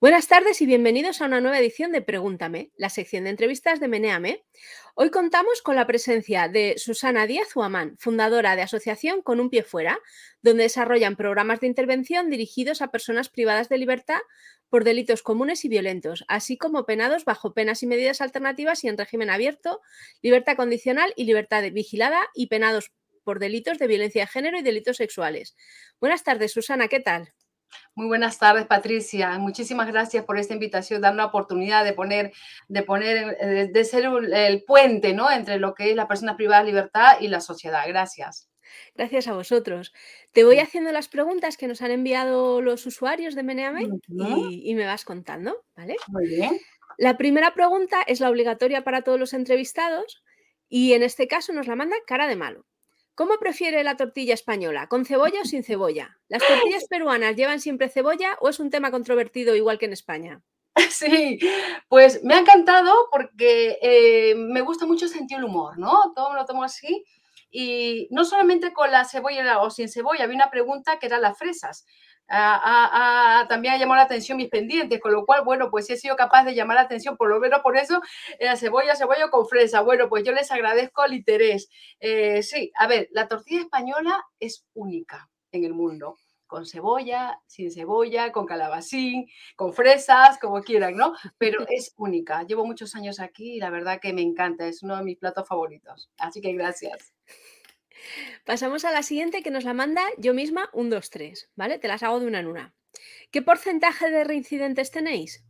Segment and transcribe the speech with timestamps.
[0.00, 3.88] Buenas tardes y bienvenidos a una nueva edición de Pregúntame, la sección de entrevistas de
[3.88, 4.46] Meneame.
[4.94, 9.62] Hoy contamos con la presencia de Susana Díaz Huamán, fundadora de Asociación Con un pie
[9.62, 9.98] fuera,
[10.40, 14.20] donde desarrollan programas de intervención dirigidos a personas privadas de libertad
[14.70, 18.96] por delitos comunes y violentos, así como penados bajo penas y medidas alternativas y en
[18.96, 19.82] régimen abierto,
[20.22, 22.90] libertad condicional y libertad vigilada y penados
[23.22, 25.56] por delitos de violencia de género y delitos sexuales.
[26.00, 27.34] Buenas tardes, Susana, ¿qué tal?
[27.94, 29.38] Muy buenas tardes, Patricia.
[29.38, 32.32] Muchísimas gracias por esta invitación, dar la oportunidad de poner,
[32.68, 35.30] de poner, eh, de ser el puente, ¿no?
[35.30, 37.84] Entre lo que es la persona privada de libertad y la sociedad.
[37.86, 38.48] Gracias.
[38.94, 39.92] Gracias a vosotros.
[40.32, 44.74] Te voy haciendo las preguntas que nos han enviado los usuarios de Meneame y, y,
[44.74, 45.96] me vas contando, ¿vale?
[46.08, 46.58] Muy bien.
[46.98, 50.22] La primera pregunta es la obligatoria para todos los entrevistados
[50.68, 52.66] y en este caso nos la manda cara de malo.
[53.14, 54.86] ¿Cómo prefiere la tortilla española?
[54.88, 56.18] ¿Con cebolla o sin cebolla?
[56.28, 60.42] ¿Las tortillas peruanas llevan siempre cebolla o es un tema controvertido igual que en España?
[60.90, 61.38] Sí,
[61.88, 66.12] pues me ha encantado porque eh, me gusta mucho sentir el humor, ¿no?
[66.14, 67.04] Todo me lo tomo así.
[67.50, 71.36] Y no solamente con la cebolla o sin cebolla, había una pregunta que era las
[71.36, 71.84] fresas
[73.48, 76.44] también ha llamado la atención mis pendientes, con lo cual, bueno, pues he sido capaz
[76.44, 78.00] de llamar la atención, por lo menos por eso,
[78.38, 79.80] la cebolla, cebolla con fresa.
[79.80, 81.68] Bueno, pues yo les agradezco el interés.
[81.98, 86.16] Eh, sí, a ver, la tortilla española es única en el mundo
[86.50, 91.14] con cebolla, sin cebolla, con calabacín, con fresas, como quieran, ¿no?
[91.38, 92.42] Pero es única.
[92.42, 95.46] Llevo muchos años aquí y la verdad que me encanta, es uno de mis platos
[95.46, 96.10] favoritos.
[96.18, 97.14] Así que gracias.
[98.44, 101.78] Pasamos a la siguiente que nos la manda yo misma, un 2, 3, ¿vale?
[101.78, 102.74] Te las hago de una en una.
[103.30, 105.44] ¿Qué porcentaje de reincidentes tenéis?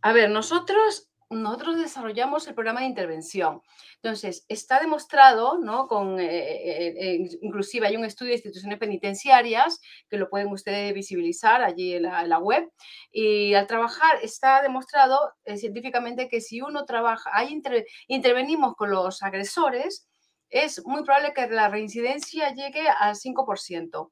[0.00, 3.62] A ver, nosotros, nosotros desarrollamos el programa de intervención.
[3.96, 5.88] Entonces, está demostrado, ¿no?
[5.88, 10.94] Con, eh, eh, eh, inclusive hay un estudio de instituciones penitenciarias que lo pueden ustedes
[10.94, 12.70] visibilizar allí en la, web.
[13.10, 15.18] Y al trabajar está demostrado
[15.56, 17.60] científicamente que si uno trabaja, ahí
[18.06, 20.08] intervenimos con los agresores,
[20.50, 24.10] es muy probable que la reincidencia llegue al 5%.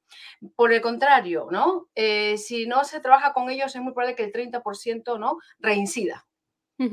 [0.55, 1.87] Por el contrario, ¿no?
[1.95, 5.37] Eh, si no se trabaja con ellos, es muy probable que el 30% ¿no?
[5.59, 6.25] reincida.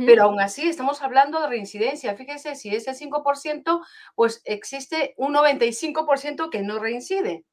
[0.07, 2.17] Pero aún así estamos hablando de reincidencia.
[2.17, 3.85] Fíjese, si es el 5%,
[4.15, 7.45] pues existe un 95% que no reincide.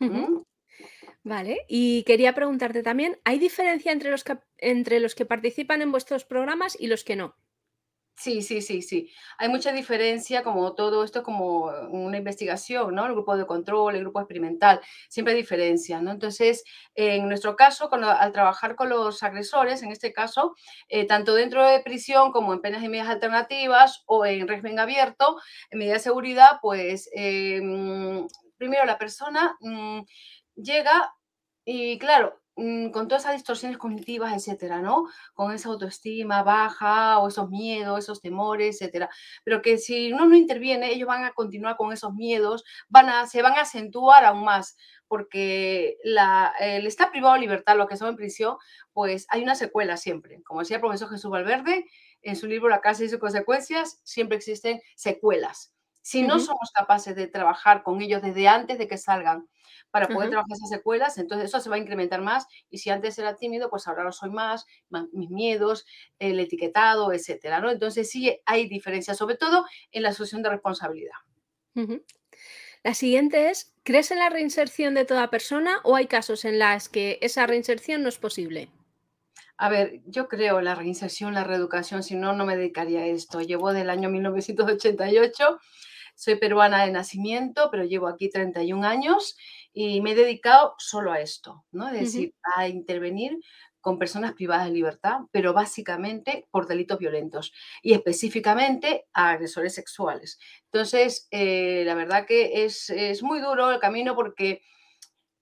[0.00, 0.42] ¿Mm?
[1.22, 4.24] Vale, y quería preguntarte también, ¿hay diferencia entre los,
[4.58, 7.36] entre los que participan en vuestros programas y los que no?
[8.16, 9.10] Sí, sí, sí, sí.
[9.38, 13.04] Hay mucha diferencia, como todo esto, como una investigación, ¿no?
[13.06, 16.12] El grupo de control, el grupo experimental, siempre hay diferencia, ¿no?
[16.12, 16.62] Entonces,
[16.94, 20.54] en nuestro caso, cuando, al trabajar con los agresores, en este caso,
[20.88, 25.38] eh, tanto dentro de prisión como en penas y medidas alternativas o en régimen abierto,
[25.70, 30.00] en medida de seguridad, pues, em, primero la persona mm,
[30.56, 31.12] llega
[31.64, 35.06] y, claro, Mm, con todas esas distorsiones cognitivas, etcétera, ¿no?
[35.34, 39.08] Con esa autoestima baja o esos miedos, esos temores, etcétera.
[39.44, 43.26] Pero que si uno no interviene, ellos van a continuar con esos miedos, van a,
[43.26, 44.76] se van a acentuar aún más,
[45.08, 48.56] porque la, el estar privado de libertad, lo que son en prisión,
[48.92, 50.42] pues hay una secuela siempre.
[50.42, 51.86] Como decía el profesor Jesús Valverde,
[52.22, 55.72] en su libro La casa y sus consecuencias, siempre existen secuelas.
[56.02, 59.48] Si no somos capaces de trabajar con ellos desde antes de que salgan
[59.90, 63.18] para poder trabajar esas secuelas, entonces eso se va a incrementar más y si antes
[63.18, 64.66] era tímido, pues ahora lo soy más,
[65.12, 65.86] mis miedos,
[66.18, 67.70] el etiquetado, etcétera, ¿no?
[67.70, 71.14] Entonces sí hay diferencias, sobre todo en la asunción de responsabilidad.
[72.82, 76.88] La siguiente es, ¿crees en la reinserción de toda persona o hay casos en los
[76.88, 78.70] que esa reinserción no es posible?
[79.56, 83.40] A ver, yo creo la reinserción, la reeducación, si no, no me dedicaría a esto.
[83.40, 85.60] Llevo del año 1988
[86.14, 89.36] soy peruana de nacimiento, pero llevo aquí 31 años
[89.72, 91.88] y me he dedicado solo a esto, ¿no?
[91.88, 93.38] Es decir, a intervenir
[93.80, 97.52] con personas privadas de libertad, pero básicamente por delitos violentos
[97.82, 100.38] y específicamente a agresores sexuales.
[100.66, 104.62] Entonces, eh, la verdad que es, es, muy duro el camino porque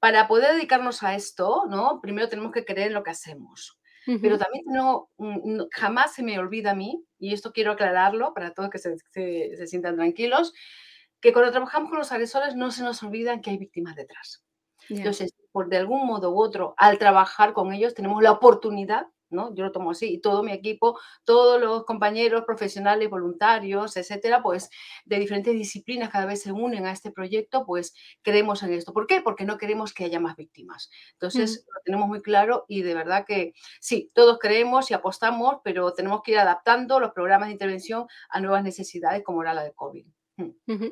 [0.01, 2.01] para poder dedicarnos a esto, ¿no?
[2.01, 3.77] Primero tenemos que creer en lo que hacemos.
[4.21, 5.11] Pero también no,
[5.71, 9.67] jamás se me olvida a mí, y esto quiero aclararlo para todos que se, se,
[9.67, 10.53] sientan tranquilos,
[11.21, 14.43] que cuando trabajamos con los agresores no se nos olvidan que hay víctimas detrás.
[14.89, 19.55] Entonces, por de algún modo u otro, al trabajar con ellos, tenemos la oportunidad ¿no?
[19.55, 24.71] Yo lo tomo así, y todo mi equipo, todos los compañeros profesionales, voluntarios, etcétera, pues
[25.05, 28.93] de diferentes disciplinas cada vez se unen a este proyecto, pues creemos en esto.
[28.93, 29.21] ¿Por qué?
[29.21, 30.91] Porque no queremos que haya más víctimas.
[31.13, 35.93] Entonces, lo tenemos muy claro y de verdad que sí, todos creemos y apostamos, pero
[35.93, 39.73] tenemos que ir adaptando los programas de intervención a nuevas necesidades como era la de
[39.73, 40.07] COVID.
[40.37, 40.91] Mm.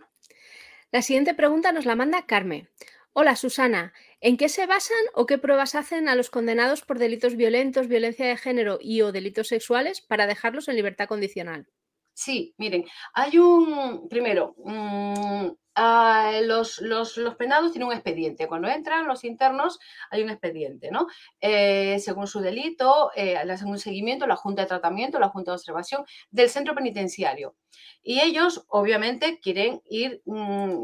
[0.90, 2.68] La siguiente pregunta nos la manda Carmen.
[3.12, 7.36] Hola Susana, ¿En qué se basan o qué pruebas hacen a los condenados por delitos
[7.36, 11.68] violentos, violencia de género y o delitos sexuales para dejarlos en libertad condicional?
[12.14, 12.84] Sí, miren,
[13.14, 18.46] hay un, primero, mm, ah, los, los, los, penados tienen un expediente.
[18.46, 19.78] Cuando entran los internos,
[20.10, 21.06] hay un expediente, ¿no?
[21.40, 25.52] Eh, según su delito, eh, le hacen un seguimiento, la Junta de Tratamiento, la Junta
[25.52, 27.56] de Observación del centro penitenciario.
[28.02, 30.74] Y ellos, obviamente, quieren ir, mm,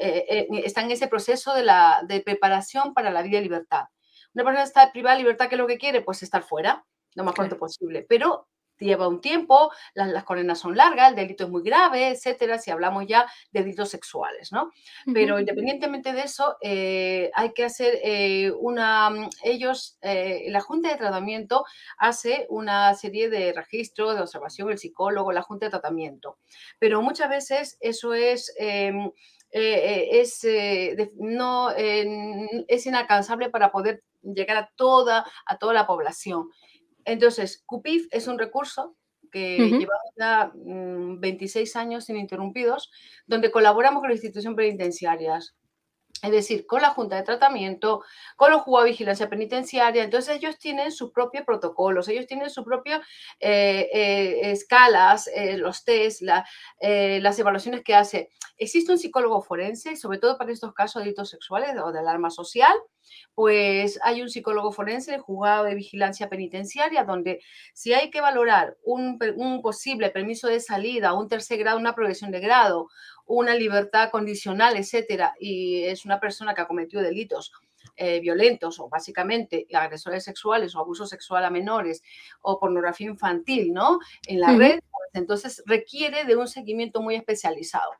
[0.00, 3.84] eh, están en ese proceso de, la, de preparación para la vida y libertad.
[4.34, 6.00] Una persona está privada de libertad, ¿qué es lo que quiere?
[6.00, 6.84] Pues estar fuera
[7.14, 8.04] lo más pronto posible.
[8.08, 8.48] Pero
[8.78, 12.70] lleva un tiempo, las, las, condenas son largas, el delito es muy grave, etcétera, si
[12.70, 14.70] hablamos ya de delitos sexuales, ¿no?
[15.12, 20.88] Pero independientemente de eso, eh, hay que hacer eh, una, mm, ellos, eh, la Junta
[20.88, 21.64] de Tratamiento
[21.98, 26.38] hace una serie de registros, de observación, el psicólogo, la Junta de Tratamiento,
[26.78, 28.52] pero muchas veces eso es...
[28.58, 29.10] Em,
[29.56, 30.44] es,
[31.14, 36.50] no, es inalcanzable para poder llegar a toda, a toda la población.
[37.04, 38.96] Entonces, CUPIF es un recurso
[39.30, 42.90] que llevamos ya 26 mm, años ininterrumpidos,
[43.26, 45.56] donde colaboramos con las instituciones penitenciarias,
[46.22, 48.02] es decir, con la Junta de Tratamiento,
[48.36, 50.04] con los juzgados de vigilancia penitenciaria.
[50.04, 53.00] Entonces ellos tienen sus propios protocolos, ellos tienen sus propias
[53.40, 58.30] eh, eh, escalas, eh, los test, las evaluaciones que hace.
[58.56, 62.30] Existe un psicólogo forense, sobre todo para estos casos de delitos sexuales o de alarma
[62.30, 62.74] social,
[63.34, 67.40] pues hay un psicólogo forense, el juzgado de vigilancia penitenciaria, donde
[67.72, 69.18] si hay que valorar un,
[69.62, 72.88] posible permiso de salida, un tercer grado, una progresión de grado,
[73.26, 77.52] una libertad condicional, etcétera, y es una persona que ha cometido delitos
[77.96, 82.02] eh, violentos o básicamente agresores sexuales o abuso sexual a menores
[82.40, 83.98] o pornografía infantil, ¿no?
[84.26, 87.92] En la red, pues, entonces requiere de un seguimiento muy especializado.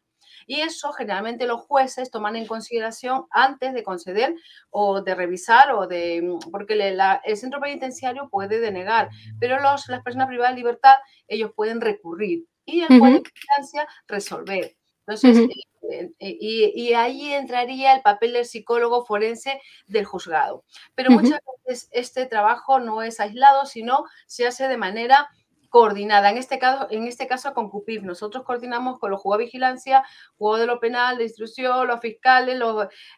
[0.46, 4.34] Y eso generalmente los jueces toman en consideración antes de conceder
[4.70, 10.02] o de revisar o de, mm, porque el centro penitenciario puede denegar, pero los, las
[10.02, 10.96] personas privadas de libertad,
[11.28, 14.76] ellos pueden recurrir y el juez de resolver.
[15.06, 15.48] Entonces,
[15.90, 16.36] eh, eh,
[16.74, 20.64] y, ahí entraría el papel del psicólogo forense del juzgado.
[20.94, 25.28] Pero muchas veces este trabajo no es aislado, sino se hace de manera
[25.68, 26.30] coordinada.
[26.30, 30.04] En este caso, en este caso con CUPIF, nosotros coordinamos con los juegos de vigilancia,
[30.38, 32.60] juegos de lo penal, de instrucción, los fiscales,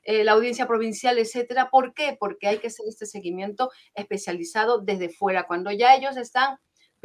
[0.03, 1.69] eh, la audiencia provincial, etcétera.
[1.71, 2.17] ¿Por qué?
[2.19, 6.56] Porque hay que hacer este seguimiento especializado desde fuera, cuando ya ellos están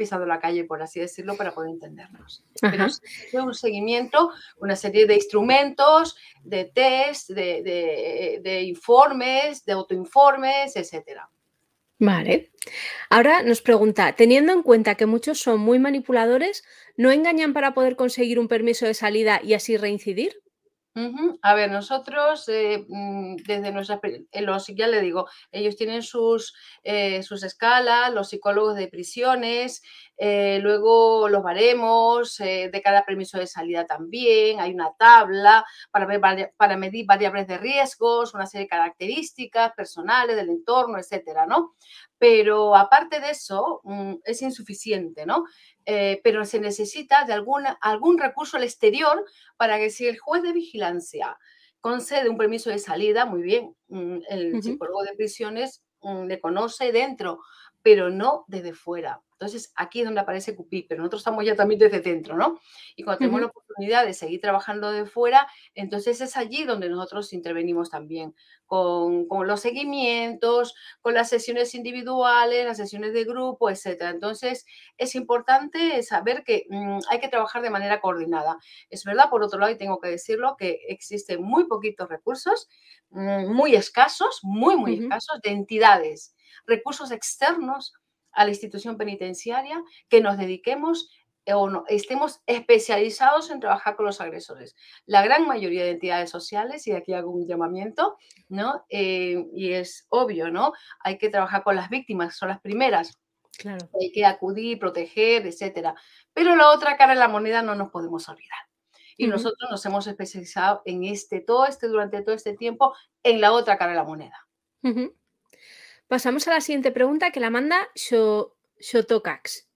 [0.02, 2.44] pisando la calle, por así decirlo, para poder entendernos.
[2.60, 3.00] Pero es
[3.34, 11.30] un seguimiento, una serie de instrumentos, de test, de, de, de informes, de autoinformes, etcétera.
[12.00, 12.50] Vale.
[13.10, 16.64] Ahora nos pregunta, teniendo en cuenta que muchos son muy manipuladores,
[16.96, 20.41] ¿no engañan para poder conseguir un permiso de salida y así reincidir?
[21.42, 26.54] A ver, nosotros eh, mm, desde nuestra, eh, los, ya le digo, ellos tienen sus,
[26.84, 29.82] eh, sus escalas, los psicólogos de prisiones,
[30.60, 36.76] luego los baremos de cada permiso de salida también, hay una tabla para, ver, para
[36.76, 41.74] medir variables de riesgos, una serie de características personales del entorno, etcétera, ¿no?
[42.18, 45.44] Pero aparte de eso, mm, es insuficiente, ¿no?
[45.84, 49.24] Eh, pero se necesita de alguna, algún recurso al exterior
[49.56, 51.36] para que si el juez de vigilancia
[51.80, 56.92] concede un permiso de salida, muy bien, mm, el psicólogo de prisiones mm, le conoce
[56.92, 57.40] dentro,
[57.82, 59.20] pero no desde fuera.
[59.42, 62.60] Entonces, aquí es donde aparece Cupí, pero nosotros estamos ya también desde dentro, ¿no?
[62.94, 67.32] Y cuando tenemos la oportunidad de seguir trabajando de fuera, entonces es allí donde nosotros
[67.32, 74.02] intervenimos también, con, los seguimientos, con las sesiones individuales, las sesiones de grupo, etc.
[74.12, 74.64] Entonces,
[74.96, 78.58] es importante saber que mm, hay que trabajar de manera coordinada.
[78.90, 82.68] Es verdad, por otro lado, y tengo que decirlo, que existen muy poquitos recursos,
[83.10, 87.92] mm, muy escasos, muy, muy escasos, de entidades, recursos externos
[88.32, 91.10] a la institución penitenciaria, que nos dediquemos
[91.44, 94.76] eh, o no, estemos especializados en trabajar con los agresores.
[95.06, 98.16] La gran mayoría de entidades sociales, y aquí hago un llamamiento,
[98.48, 98.84] ¿no?
[98.88, 100.72] Eh, y es obvio, ¿no?
[101.00, 103.18] Hay que trabajar con las víctimas, son las primeras.
[103.58, 103.88] Claro.
[104.00, 105.94] Hay que acudir, proteger, etcétera.
[106.32, 108.58] Pero la otra cara de la moneda no nos podemos olvidar.
[109.16, 113.52] Y nosotros nos hemos especializado en este, todo este, durante todo este tiempo, en la
[113.52, 114.48] otra cara de la moneda.
[116.12, 119.66] Pasamos a la siguiente pregunta que la manda Shotokax.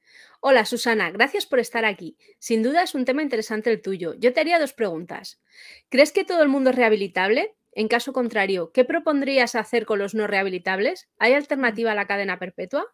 [0.40, 2.18] Hola Susana, gracias por estar aquí.
[2.38, 4.12] Sin duda es un tema interesante el tuyo.
[4.18, 5.40] Yo te haría dos preguntas.
[5.88, 7.56] ¿Crees que todo el mundo es rehabilitable?
[7.72, 11.08] En caso contrario, ¿qué propondrías hacer con los no rehabilitables?
[11.18, 12.84] ¿Hay alternativa a la cadena perpetua?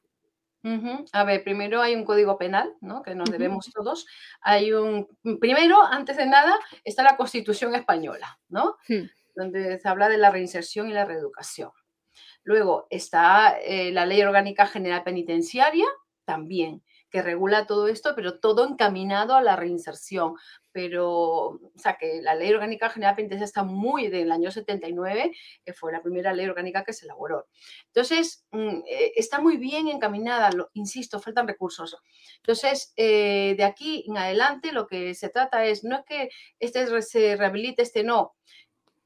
[1.12, 3.02] A ver, primero hay un código penal, ¿no?
[3.02, 4.06] Que nos debemos todos.
[4.40, 5.08] Hay un,
[5.40, 8.76] primero, antes de nada, está la Constitución española, ¿no?
[8.86, 9.08] Hmm.
[9.34, 11.72] Donde se habla de la reinserción y la reeducación.
[12.44, 15.86] Luego está eh, la Ley Orgánica General Penitenciaria,
[16.24, 20.34] también, que regula todo esto, pero todo encaminado a la reinserción.
[20.72, 25.32] Pero, o sea, que la Ley Orgánica General Penitenciaria está muy del año 79,
[25.62, 27.46] que fue la primera ley orgánica que se elaboró.
[27.88, 31.94] Entonces, mm, eh, está muy bien encaminada, insisto, faltan recursos.
[32.38, 37.02] Entonces, eh, de aquí en adelante lo que se trata es, no es que este
[37.02, 38.34] se rehabilite, este no,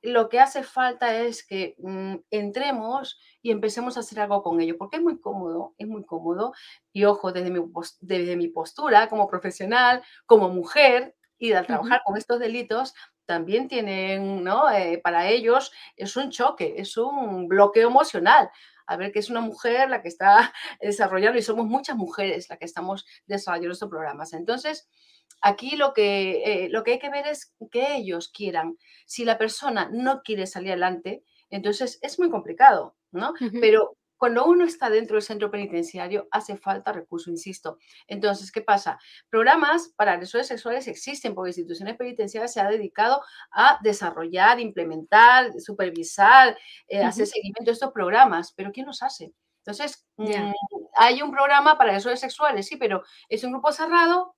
[0.07, 4.77] lo que hace falta es que mm, entremos y empecemos a hacer algo con ello,
[4.79, 6.53] porque es muy cómodo, es muy cómodo.
[6.93, 7.61] Y ojo, desde mi,
[8.01, 12.95] desde mi postura como profesional, como mujer, y al trabajar con estos delitos,
[13.27, 14.71] también tienen, ¿no?
[14.71, 18.49] Eh, para ellos es un choque, es un bloqueo emocional.
[18.87, 22.59] A ver que es una mujer la que está desarrollando, y somos muchas mujeres las
[22.59, 24.33] que estamos desarrollando estos programas.
[24.33, 24.89] Entonces,
[25.43, 28.77] Aquí lo que, eh, lo que hay que ver es que ellos quieran.
[29.07, 33.33] Si la persona no quiere salir adelante, entonces es muy complicado, ¿no?
[33.61, 37.79] Pero cuando uno está dentro del centro penitenciario, hace falta recurso, insisto.
[38.07, 38.99] Entonces, ¿qué pasa?
[39.29, 46.57] Programas para agresores sexuales existen porque instituciones penitenciarias se ha dedicado a desarrollar, implementar, supervisar,
[46.89, 49.33] eh, hacer seguimiento de estos programas, pero ¿quién los hace?
[49.59, 50.53] Entonces, mm,
[50.97, 54.37] hay un programa para agresores sexuales, sí, pero es un grupo cerrado,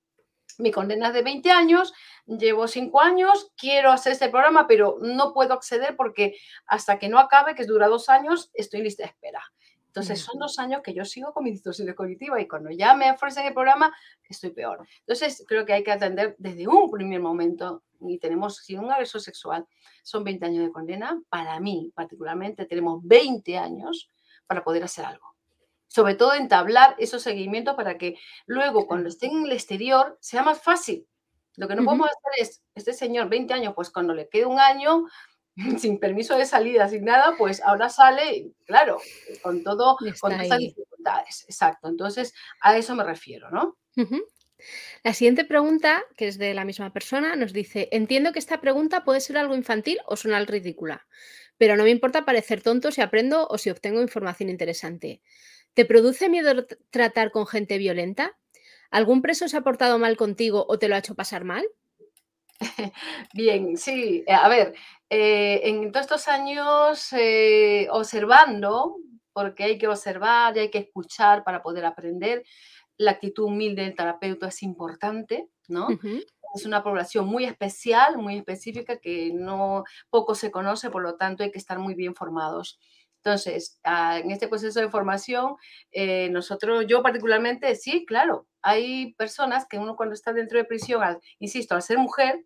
[0.57, 1.93] mi condena es de 20 años,
[2.25, 7.19] llevo 5 años, quiero hacer este programa, pero no puedo acceder porque hasta que no
[7.19, 9.41] acabe, que dura dos años, estoy lista de espera.
[9.87, 13.11] Entonces, son dos años que yo sigo con mi distorsión cognitiva y cuando ya me
[13.11, 13.91] ofrecen el programa,
[14.29, 14.87] estoy peor.
[14.99, 19.19] Entonces, creo que hay que atender desde un primer momento y tenemos, si un agresor
[19.19, 19.67] sexual
[20.03, 24.09] son 20 años de condena, para mí particularmente tenemos 20 años
[24.45, 25.38] para poder hacer algo
[25.89, 28.15] sobre todo entablar esos seguimientos para que
[28.45, 31.05] luego cuando estén en el exterior sea más fácil.
[31.57, 34.59] Lo que no podemos hacer es, este señor, 20 años, pues cuando le quede un
[34.59, 35.07] año,
[35.77, 39.01] sin permiso de salida, sin nada, pues ahora sale, claro,
[39.41, 41.43] con todo, con todas dificultades.
[41.49, 41.89] Exacto.
[41.89, 43.77] Entonces, a eso me refiero, ¿no?
[45.03, 49.03] La siguiente pregunta, que es de la misma persona, nos dice, entiendo que esta pregunta
[49.03, 51.07] puede ser algo infantil o sonar ridícula,
[51.57, 55.21] pero no me importa parecer tonto si aprendo o si obtengo información interesante.
[55.73, 58.37] ¿Te produce miedo tratar con gente violenta?
[58.91, 61.65] ¿Algún preso se ha portado mal contigo o te lo ha hecho pasar mal?
[63.33, 64.23] Bien, sí.
[64.27, 64.73] Eh, a ver,
[65.09, 68.97] eh, en todos estos años eh, observando,
[69.33, 72.43] porque hay que observar y hay que escuchar para poder aprender,
[72.97, 75.87] la actitud humilde del terapeuta es importante, ¿no?
[76.53, 81.43] Es una población muy especial, muy específica que no poco se conoce, por lo tanto
[81.43, 82.79] hay que estar muy bien formados.
[83.23, 85.55] Entonces, ah, en este proceso de formación,
[85.91, 91.01] eh, nosotros, yo particularmente, sí, claro, hay personas que uno cuando está dentro de prisión,
[91.39, 92.45] insisto, al ser mujer,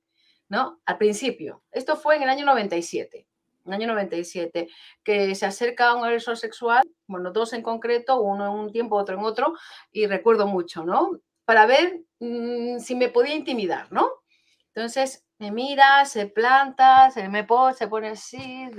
[0.49, 0.81] ¿no?
[0.85, 3.27] Al principio, esto fue en el año 97,
[3.65, 4.67] en el año 97,
[5.03, 8.95] que se acerca a un agresor sexual, bueno, dos en concreto, uno en un tiempo,
[8.95, 9.53] otro en otro,
[9.91, 11.19] y recuerdo mucho, ¿no?
[11.45, 14.22] Para ver mm, si me podía intimidar, ¿no?
[14.75, 18.69] Entonces, me mira, se planta, se me pone, se pone así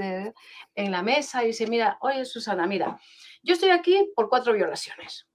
[0.75, 2.99] en la mesa y dice, mira, oye Susana, mira,
[3.43, 5.29] yo estoy aquí por cuatro violaciones,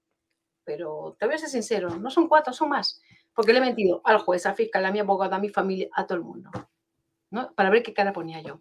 [0.64, 3.00] pero te voy a ser sincero, no son cuatro, son más,
[3.32, 6.06] porque le he mentido al juez, al fiscal, a mi abogada, a mi familia, a
[6.06, 6.50] todo el mundo,
[7.30, 7.54] ¿no?
[7.54, 8.60] Para ver qué cara ponía yo.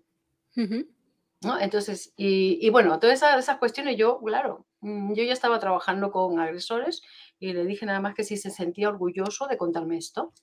[1.42, 1.60] ¿no?
[1.60, 7.02] Entonces, y, bueno, todas esas, cuestiones yo, claro, mm, yo ya estaba trabajando con agresores
[7.40, 10.34] y le dije nada más que si se sentía orgulloso de contarme esto.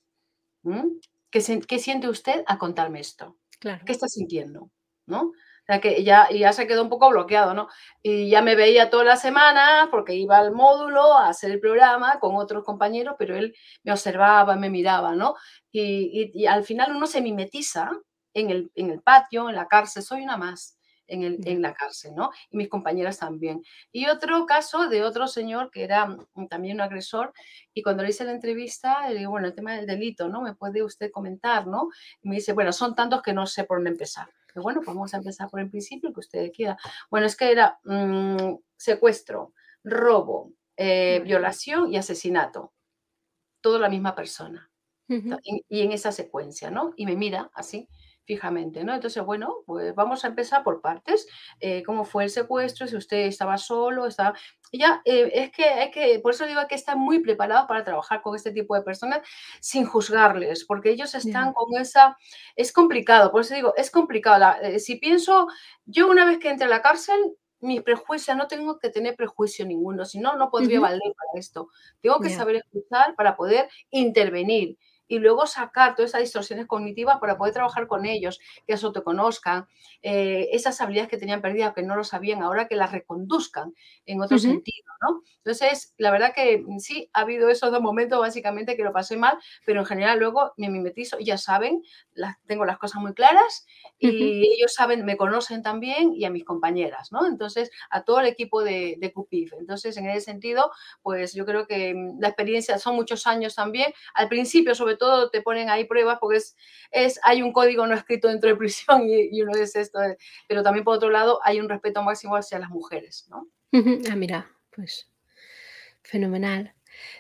[1.66, 3.37] ¿Qué, siente usted a contarme esto?
[3.59, 3.85] Claro.
[3.85, 4.71] ¿Qué está sintiendo?
[5.07, 5.23] ¿No?
[5.23, 7.69] O sea, que ya, ya se quedó un poco bloqueado, ¿no?
[8.02, 12.21] Y ya me veía todas las semanas porque iba al módulo a hacer el programa
[12.21, 15.35] con otros compañeros, pero él me observaba, me miraba, ¿no?
[15.73, 17.90] Y, al final uno se mimetiza
[18.33, 20.75] en el, en el patio, en la cárcel, soy una más
[21.08, 22.30] en, la cárcel, ¿no?
[22.50, 23.62] Y mis compañeras también.
[23.92, 27.32] Y otro caso de otro señor que era mm, también un agresor,
[27.75, 30.42] y cuando le hice la entrevista, le digo, bueno, el tema del delito, ¿no?
[30.42, 31.88] ¿Me puede usted comentar, ¿no?
[32.22, 34.28] Y me dice, bueno, son tantos que no sé por dónde empezar.
[34.54, 36.78] Y bueno, pues vamos a empezar por el principio, que usted quiera.
[37.10, 39.52] Bueno, es que era mm, secuestro,
[39.84, 42.72] robo, eh, violación y asesinato.
[43.60, 44.70] Todo la misma persona.
[45.08, 46.92] y en esa secuencia, ¿no?
[46.96, 47.88] Y me mira así
[48.26, 48.95] fijamente, ¿no?
[48.95, 51.26] Entonces, bueno, pues vamos a empezar por partes.
[51.61, 52.87] Eh, ¿Cómo fue el secuestro?
[52.87, 54.35] Si usted estaba solo, estaba...
[54.73, 58.21] Ya, eh, es que hay que, por eso digo que está muy preparado para trabajar
[58.21, 59.21] con este tipo de personas
[59.61, 62.16] sin juzgarles, porque ellos están con esa...
[62.56, 64.56] Es complicado, por eso digo, es complicado.
[64.62, 65.47] Eh, si pienso,
[65.85, 67.18] yo una vez que entré a la cárcel,
[67.61, 71.68] mis prejuicios, no tengo que tener prejuicio ninguno, si no, no podría valer para esto.
[72.02, 74.76] Tengo que saber escuchar para poder intervenir
[75.08, 79.02] y luego sacar todas esas distorsiones cognitivas para poder trabajar con ellos, que eso te
[79.02, 79.66] conozcan,
[80.02, 84.20] eh, esas habilidades que tenían perdidas, que no lo sabían, ahora que las reconduzcan en
[84.20, 85.22] otro sentido, ¿no?
[85.38, 89.16] Entonces, la verdad que mm, sí, ha habido esos dos momentos básicamente que lo pasé
[89.16, 91.82] mal, pero en general luego me mimetizo, ya saben,
[92.14, 93.66] las, tengo las cosas muy claras
[93.98, 97.26] y ellos saben, me conocen también y a mis compañeras, ¿no?
[97.26, 99.52] Entonces, a todo el equipo de, de CUPIF.
[99.54, 100.70] Entonces, en ese sentido,
[101.02, 103.92] pues yo creo que mm, la experiencia son muchos años también.
[104.14, 106.57] Al principio, sobre todo, te ponen ahí pruebas porque es,
[106.91, 109.99] es hay un código no escrito dentro de prisión y, uno es esto,
[110.49, 113.49] pero también por otro lado hay un respeto máximo hacia las mujeres, ¿no?
[114.11, 115.11] Ah, mira, pues
[116.03, 116.75] fenomenal.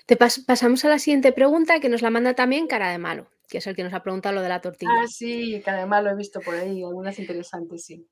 [0.06, 3.58] Te pasamos a la siguiente pregunta que nos la manda también Cara de Malo, que
[3.58, 4.92] es el que nos ha preguntado lo de la tortilla.
[5.02, 8.06] Ah, sí, Cara de Malo he visto por ahí, algunas interesantes, sí.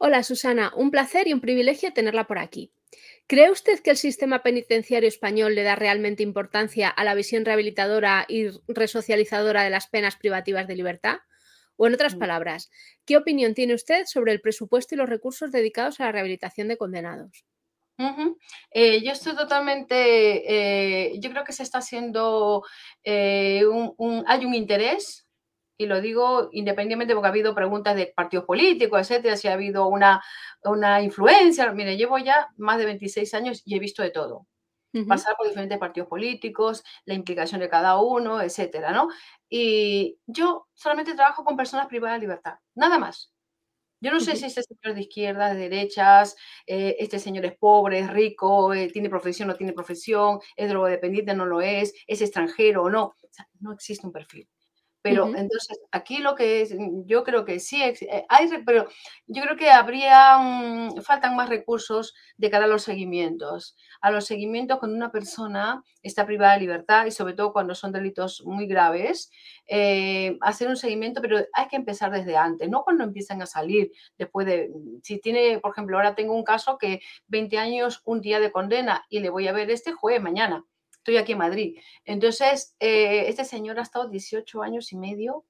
[0.00, 2.72] Hola Susana, un placer y un privilegio tenerla por aquí.
[3.26, 8.24] ¿Cree usted que el sistema penitenciario español le da realmente importancia a la visión rehabilitadora
[8.28, 11.16] y resocializadora de las penas privativas de libertad?
[11.76, 12.18] O en otras mm.
[12.20, 12.70] palabras,
[13.06, 16.76] ¿qué opinión tiene usted sobre el presupuesto y los recursos dedicados a la rehabilitación de
[16.76, 17.44] condenados?
[18.70, 22.62] Eh, yo estoy totalmente, eh, yo creo que se está haciendo,
[23.02, 25.27] eh, un, hay un interés
[25.78, 29.86] y lo digo independientemente porque ha habido preguntas de partidos políticos, etcétera, si ha habido
[29.86, 30.22] una,
[30.64, 31.72] una influencia.
[31.72, 34.46] Mire, llevo ya más de 26 años y he visto de todo.
[35.06, 39.08] Pasar por diferentes partidos políticos, la implicación de cada uno, etcétera, ¿no?
[39.48, 43.32] Y yo solamente trabajo con personas privadas de libertad, nada más.
[44.00, 47.98] Yo no sé si este señor de izquierda, de derechas, eh, este señor es pobre,
[48.00, 52.84] es rico, eh, tiene profesión, no tiene profesión, es drogodependiente, no lo es, es extranjero
[52.84, 53.04] o no.
[53.06, 54.48] O sea, no existe un perfil.
[55.02, 58.88] Pero entonces, aquí lo que es, mm, yo creo que sí, eh, hay, pero
[59.26, 60.38] yo creo que habría,
[61.02, 63.76] faltan más recursos de cara a los seguimientos.
[64.00, 67.92] A los seguimientos cuando una persona está privada de libertad y sobre todo cuando son
[67.92, 69.30] delitos muy graves,
[69.68, 73.92] eh, hacer un seguimiento, pero hay que empezar desde antes, no cuando empiezan a salir,
[74.18, 78.20] después de, mm, si tiene, por ejemplo, ahora tengo un caso que 20 años, un
[78.20, 80.64] día de condena y le voy a ver este jueves, mañana
[81.08, 81.78] estoy aquí en Madrid.
[82.04, 85.44] Entonces, eh, este señor ha estado 18 años y medio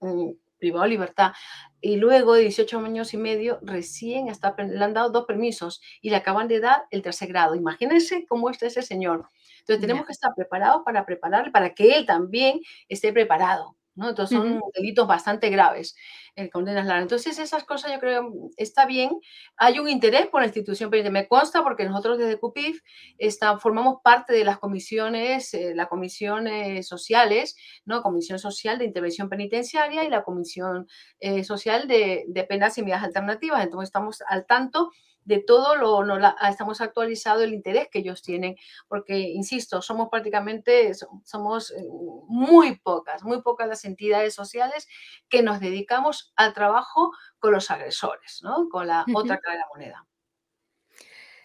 [0.00, 1.32] mm, privado de libertad.
[1.80, 6.10] Y luego de 18 años y medio, recién está, le han dado dos permisos y
[6.10, 7.54] le acaban de dar el tercer grado.
[7.54, 9.28] Imagínense cómo está ese señor.
[9.60, 13.77] Entonces, tenemos que estar preparados para preparar, para que él también esté preparado.
[14.06, 15.96] Entonces son delitos bastante graves,
[16.36, 17.02] el condenas largas.
[17.02, 19.10] Entonces esas cosas yo creo está bien.
[19.56, 21.22] Hay un interés por la institución penitenciaria.
[21.22, 22.80] Me consta porque nosotros desde CUPIF
[23.18, 28.02] está, formamos parte de las comisiones, eh, las comisiones sociales, ¿no?
[28.02, 30.86] Comisión Social de Intervención Penitenciaria y la Comisión
[31.20, 33.64] eh, Social de, de Penas y Medidas Alternativas.
[33.64, 34.90] Entonces estamos al tanto
[35.28, 38.56] de todo lo, no estamos actualizado el interés que ellos tienen,
[38.88, 40.92] porque, insisto, somos prácticamente,
[41.24, 41.84] somos eh,
[42.28, 44.88] muy pocas, muy pocas las entidades sociales
[45.28, 48.70] que nos dedicamos al trabajo con los agresores, ¿no?
[48.70, 50.06] con la otra cara de la moneda.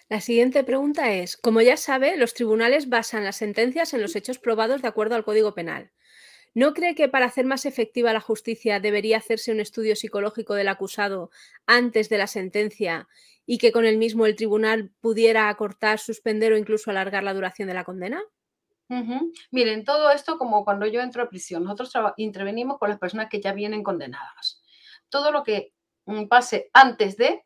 [0.07, 4.39] La siguiente pregunta es, como ya sabe, los tribunales basan las sentencias en los hechos
[4.39, 5.91] probados de acuerdo al Código Penal.
[6.55, 10.67] ¿No cree que para hacer más efectiva la justicia debería hacerse un estudio psicológico del
[10.67, 11.31] acusado
[11.65, 13.07] antes de la sentencia
[13.45, 17.67] y que con el mismo el tribunal pudiera acortar, suspender o incluso alargar la duración
[17.67, 18.21] de la condena?
[19.49, 23.41] Miren, todo esto como cuando yo entro a prisión, nosotros intervenimos con las personas que
[23.41, 24.61] ya vienen condenadas.
[25.09, 25.73] Todo lo que
[26.05, 27.43] mm, pase antes de,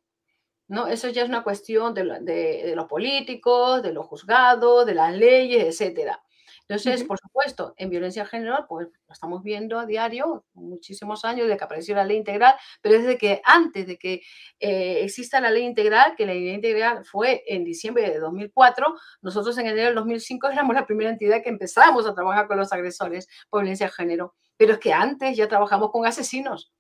[0.67, 0.87] ¿no?
[0.87, 5.63] Eso ya es una cuestión de, de los políticos, de los juzgados, de las leyes,
[5.63, 6.21] etcétera.
[6.69, 11.57] Entonces, por supuesto, en violencia general, pues lo estamos viendo a diario, muchísimos años desde
[11.57, 14.21] que apareció la ley integral, pero desde que antes de que
[14.59, 19.57] eh, exista la ley integral, que la ley integral fue en diciembre de 2004, nosotros
[19.57, 23.27] en enero del 2005 éramos la primera entidad que empezamos a trabajar con los agresores
[23.49, 26.73] por violencia de género, pero es que antes ya trabajamos con asesinos.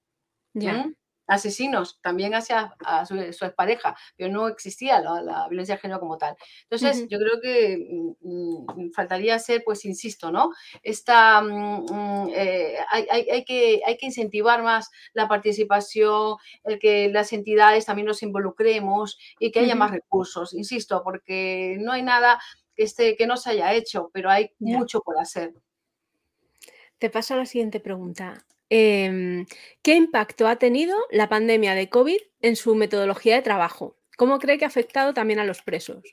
[0.53, 0.91] Ya
[1.27, 6.17] asesinos también hacia a su, su expareja, pero no existía la, violencia de género como
[6.17, 6.35] tal.
[6.63, 7.77] Entonces, yo creo que
[8.21, 10.51] mm, mm, faltaría ser, pues, insisto, ¿no?
[10.81, 17.85] Esta, mm, eh, hay, que, hay que incentivar más la participación, el que las entidades
[17.85, 22.39] también nos involucremos y que haya más recursos, insisto, porque no hay nada
[22.75, 25.53] que, esté, que no se haya hecho, pero hay mucho por hacer.
[26.97, 28.43] Te paso a la siguiente pregunta.
[28.69, 29.45] Em,
[29.81, 33.97] ¿Qué impacto ha tenido la pandemia de COVID en su metodología de trabajo?
[34.17, 36.03] ¿Cómo cree que ha afectado también a los presos?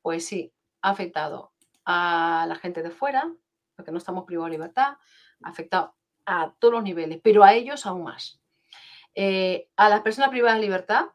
[0.00, 1.52] Pues sí, ha afectado
[1.84, 3.30] a la gente de fuera,
[3.76, 4.96] porque no estamos privados de libertad,
[5.42, 5.94] ha afectado
[6.24, 8.40] a todos los niveles, pero a ellos aún más.
[9.14, 11.06] Eh, a las personas privadas de libertad,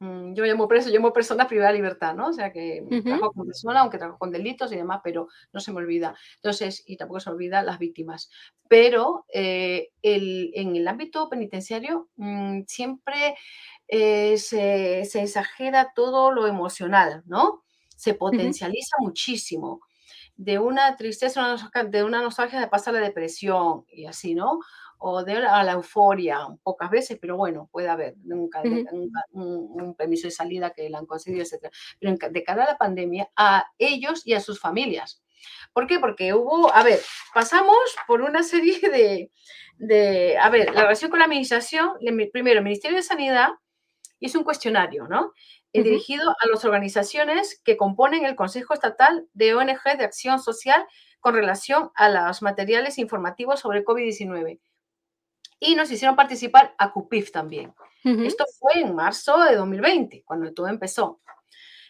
[0.00, 2.28] yo llamo preso, yo llamo persona privada de libertad, ¿no?
[2.28, 5.72] O sea que trabajo con persona, aunque trabajo con delitos y demás, pero no se
[5.72, 6.14] me olvida.
[6.36, 8.30] Entonces, y tampoco se olvida las víctimas.
[8.68, 13.34] Pero eh, en el ámbito penitenciario mm, siempre
[13.88, 17.64] eh, se, se, exagera todo lo emocional, ¿no?
[17.96, 19.80] Se potencializa muchísimo.
[20.36, 21.56] De una tristeza,
[21.88, 24.60] de una nostalgia de pasar la depresión y así, ¿no?
[24.98, 28.62] O de a la euforia, pocas veces, pero bueno, puede haber nunca,
[29.32, 31.72] un, permiso de salida que la han conseguido, etc.
[31.98, 35.22] Pero de cara a la pandemia, a ellos y a sus familias.
[35.72, 35.98] ¿Por qué?
[35.98, 37.00] Porque hubo, a ver,
[37.32, 39.30] pasamos por una serie de,
[39.78, 41.90] de a ver, la relación con la administración,
[42.32, 43.50] primero, el Ministerio de Sanidad
[44.20, 45.32] hizo un cuestionario, ¿no?
[45.72, 50.84] dirigido a las organizaciones que componen el Consejo Estatal de ONG de Acción Social
[51.20, 54.58] con relación a los materiales informativos sobre COVID-19
[55.60, 57.74] y nos hicieron participar a CUPIF también.
[58.04, 61.20] Esto fue en marzo de 2020, cuando todo empezó.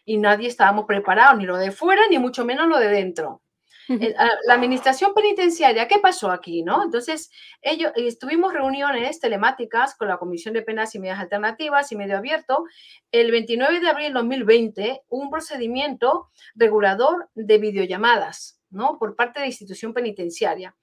[0.05, 3.43] Y nadie estábamos preparados, ni lo de fuera, ni mucho menos lo de dentro.
[3.89, 6.63] Eh, la administración penitenciaria, ¿qué pasó aquí?
[6.63, 6.83] ¿no?
[6.83, 7.31] Entonces,
[7.63, 12.65] ellos, estuvimos reuniones telemáticas con la Comisión de Penas y Medidas Alternativas y Medio Abierto.
[13.13, 18.99] El 29 de abril de 2020, un procedimiento regulador de videollamadas ¿no?
[18.99, 20.77] por parte de la institución penitenciaria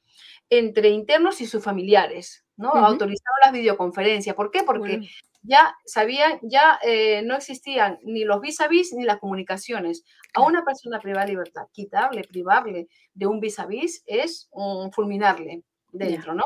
[0.50, 2.45] entre internos y sus familiares.
[2.58, 2.70] ¿No?
[2.72, 4.36] Autorizaron las videoconferencias.
[4.36, 4.64] ¿Por qué?
[4.64, 5.08] Porque
[5.42, 10.04] ya sabían, ya eh, no existían ni los vis a vis ni las comunicaciones.
[10.34, 14.50] A una persona privada de libertad, quitarle, privarle de un vis a vis es
[14.92, 16.46] fulminarle dentro, ¿no?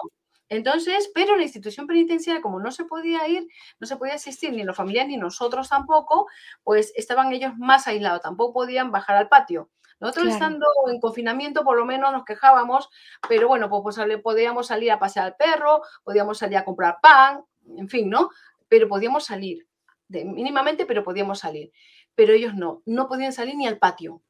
[0.50, 3.48] Entonces, pero la institución penitenciaria, como no se podía ir,
[3.80, 6.26] no se podía asistir ni los familiares ni nosotros tampoco,
[6.64, 9.70] pues estaban ellos más aislados, tampoco podían bajar al patio.
[10.00, 12.90] Nosotros estando en confinamiento por lo menos nos quejábamos,
[13.28, 17.44] pero bueno, pues, pues podíamos salir a pasear al perro, podíamos salir a comprar pan,
[17.78, 18.30] en fin, ¿no?
[18.68, 19.68] Pero podíamos salir,
[20.08, 21.72] de, mínimamente, pero podíamos salir.
[22.16, 24.22] Pero ellos no, no podían salir ni al patio.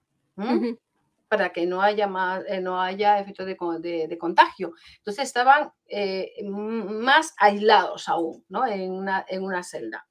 [1.28, 4.74] para que no haya más, eh, no haya efectos de, contagio.
[4.98, 8.66] Entonces estaban eh, más aislados aún, ¿no?
[8.66, 10.08] En una, en una celda.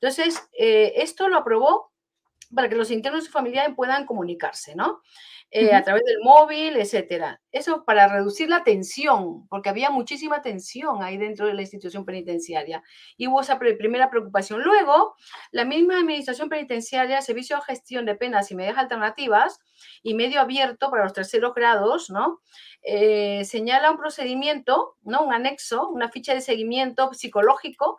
[0.00, 1.92] Entonces, eh, esto lo aprobó
[2.54, 5.00] para que los internos y familiares puedan comunicarse, ¿no?
[5.52, 7.40] Eh, a través del móvil, etcétera.
[7.52, 12.82] Eso para reducir la tensión, porque había muchísima tensión ahí dentro de la institución penitenciaria.
[13.16, 14.62] Y hubo esa primera preocupación.
[14.62, 15.14] Luego,
[15.52, 19.60] la misma administración penitenciaria, Servicio de Gestión de Penas y Medidas Alternativas
[20.02, 22.40] y Medio Abierto para los terceros grados, ¿no?
[22.82, 25.22] Eh, señala un procedimiento, ¿no?
[25.22, 27.96] Un anexo, una ficha de seguimiento psicológico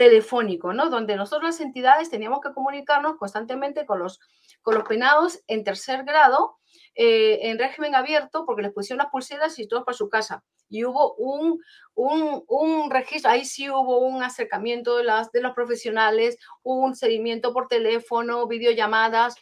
[0.00, 0.88] telefónico, ¿no?
[0.88, 4.18] Donde nosotros las entidades teníamos que comunicarnos constantemente con los,
[4.62, 6.56] con los penados en tercer grado,
[6.94, 10.42] eh, en régimen abierto, porque les pusieron las pulseras y todos para su casa.
[10.70, 11.60] Y hubo un,
[11.94, 17.68] un, registro, ahí sí hubo un acercamiento de, las, de los profesionales, un seguimiento por
[17.68, 19.34] teléfono, videollamadas,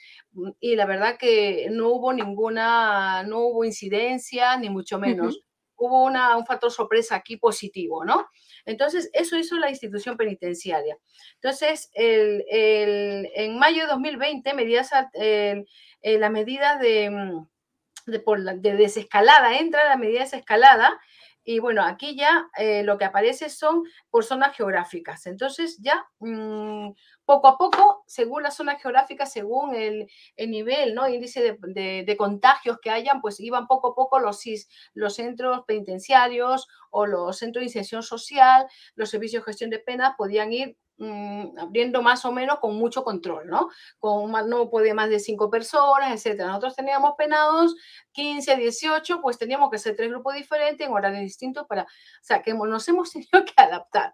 [0.58, 5.38] y la verdad que no hubo ninguna, no hubo incidencia, ni mucho menos.
[5.78, 8.28] Hubo una, un factor sorpresa aquí positivo, ¿no?
[8.66, 10.98] Entonces, eso hizo la institución penitenciaria.
[11.36, 14.90] Entonces, en mayo de 2020, medidas,
[16.02, 17.48] la medida de, mm,
[18.06, 21.00] de, desescalada, entra la medida de desescalada,
[21.50, 25.26] y bueno, aquí ya eh, lo que aparece son por zonas geográficas.
[25.26, 26.90] Entonces ya mm,
[27.28, 31.06] poco a poco, según la zona geográfica, según el, nivel, ¿no?
[31.10, 34.42] índice de, contagios que hayan, pues iban poco a poco los,
[34.94, 40.14] los centros penitenciarios o los centros de inserción social, los servicios de gestión de penas
[40.16, 43.68] podían ir Mm, abriendo más o menos con mucho control, ¿no?
[44.00, 46.48] Con no podía más de cinco personas, etcétera.
[46.48, 47.76] Nosotros teníamos penados
[48.12, 51.86] 15, 18, pues teníamos que ser tres grupos diferentes en horarios distintos para, o
[52.20, 54.12] sea, que nos hemos tenido que adaptar.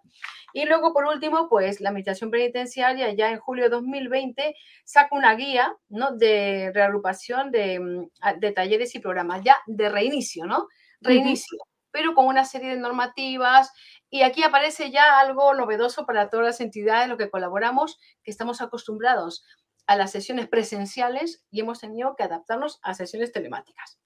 [0.53, 5.33] Y luego, por último, pues la Administración Penitenciaria ya en julio de 2020 saca una
[5.33, 6.15] guía, ¿no?
[6.15, 10.67] De reagrupación de, mm, de talleres y programas, ya de reinicio, ¿no?
[11.01, 11.57] Reinicio.
[11.95, 13.71] Pero con una serie de normativas,
[14.09, 18.31] y aquí aparece ya algo novedoso para todas las entidades en lo que colaboramos, que
[18.31, 19.45] estamos acostumbrados
[19.87, 23.97] a las sesiones presenciales y hemos tenido que adaptarnos a sesiones telemáticas.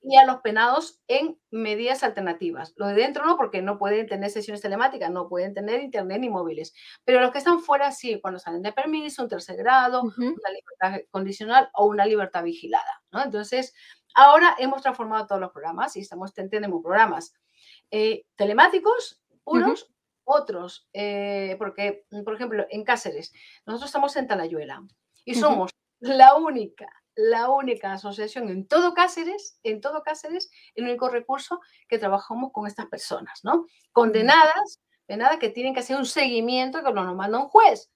[0.00, 2.72] Y a los penados en medidas alternativas.
[2.76, 6.30] Lo de dentro no, porque no pueden tener sesiones telemáticas, no pueden tener internet ni
[6.30, 6.72] móviles.
[7.04, 11.00] Pero los que están fuera sí, cuando salen de permiso, un tercer grado, una libertad
[11.10, 13.02] condicional o una libertad vigilada.
[13.12, 13.74] Entonces,
[14.14, 17.34] ahora hemos transformado todos los programas y estamos, tenemos programas
[17.90, 19.90] eh, telemáticos unos,
[20.24, 23.32] otros, eh, porque, por ejemplo, en Cáceres,
[23.64, 24.86] nosotros estamos en Talayuela
[25.24, 26.86] y somos la única,
[27.18, 32.68] la única asociación en todo Cáceres, en todo Cáceres, el único recurso que trabajamos con
[32.68, 33.66] estas personas, ¿no?
[33.90, 37.90] Condenadas, nada que tienen que hacer un seguimiento que nos manda un juez.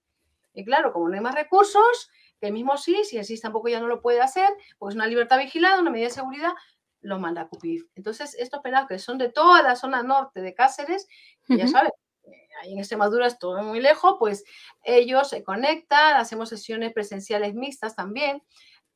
[0.55, 3.69] Y claro, como no hay más recursos, que el mismo SIS y el SIS tampoco
[3.69, 4.49] ya no lo puede hacer,
[4.81, 6.53] pues una libertad vigilada, una medida de seguridad,
[7.01, 7.85] lo manda a CUPIF.
[7.95, 11.07] Entonces, estos pelados que son de toda la zona norte de Cáceres,
[11.47, 11.93] ya saben,
[12.25, 14.43] eh, ahí en Extremadura es todo muy lejos, pues
[14.83, 18.43] ellos se conectan, hacemos sesiones presenciales mixtas también,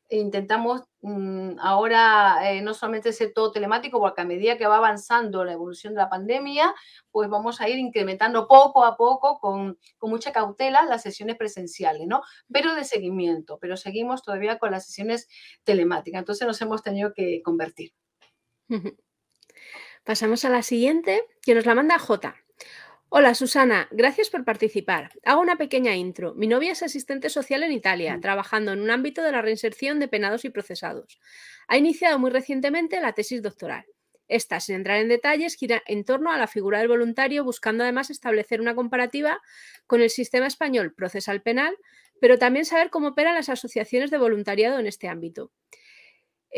[0.08, 5.44] intentamos mm, ahora eh, no solamente ser todo telemático, porque a medida que va avanzando
[5.44, 6.74] la evolución de la pandemia,
[7.10, 12.22] pues vamos a ir incrementando poco a poco, con, mucha cautela, las sesiones presenciales, ¿no?
[12.52, 15.28] Pero de seguimiento, pero seguimos todavía con las sesiones
[15.64, 16.20] telemáticas.
[16.20, 17.92] Entonces nos hemos tenido que convertir.
[20.04, 22.36] Pasamos a la siguiente, que nos la manda J.
[23.08, 25.10] Hola Susana, gracias por participar.
[25.24, 26.34] Hago una pequeña intro.
[26.34, 28.20] Mi novia es asistente social en Italia, mm.
[28.20, 31.20] trabajando en un ámbito de la reinserción de penados y procesados.
[31.68, 33.86] Ha iniciado muy recientemente la tesis doctoral.
[34.26, 38.10] Esta, sin entrar en detalles, gira en torno a la figura del voluntario, buscando además
[38.10, 39.40] establecer una comparativa
[39.86, 41.76] con el sistema español procesal penal,
[42.20, 45.52] pero también saber cómo operan las asociaciones de voluntariado en este ámbito.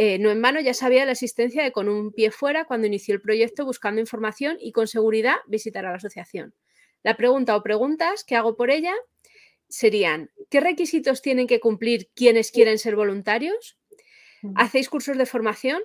[0.00, 3.16] Eh, no en vano ya sabía la existencia de Con un pie fuera cuando inició
[3.16, 6.54] el proyecto buscando información y con seguridad visitar a la asociación.
[7.02, 8.94] La pregunta o preguntas que hago por ella
[9.68, 13.76] serían, ¿qué requisitos tienen que cumplir quienes quieren ser voluntarios?
[14.54, 15.82] ¿Hacéis cursos de formación?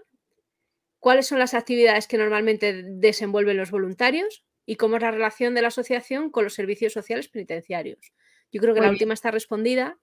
[1.00, 4.46] ¿Cuáles son las actividades que normalmente desenvuelven los voluntarios?
[4.68, 8.14] ¿Y cómo es la relación de la asociación con los servicios sociales penitenciarios?
[8.52, 9.98] Yo creo que la última está respondida,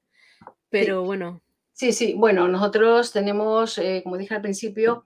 [0.68, 1.42] pero bueno.
[1.72, 5.04] Sí, sí, bueno, nosotros tenemos, eh, como dije al principio,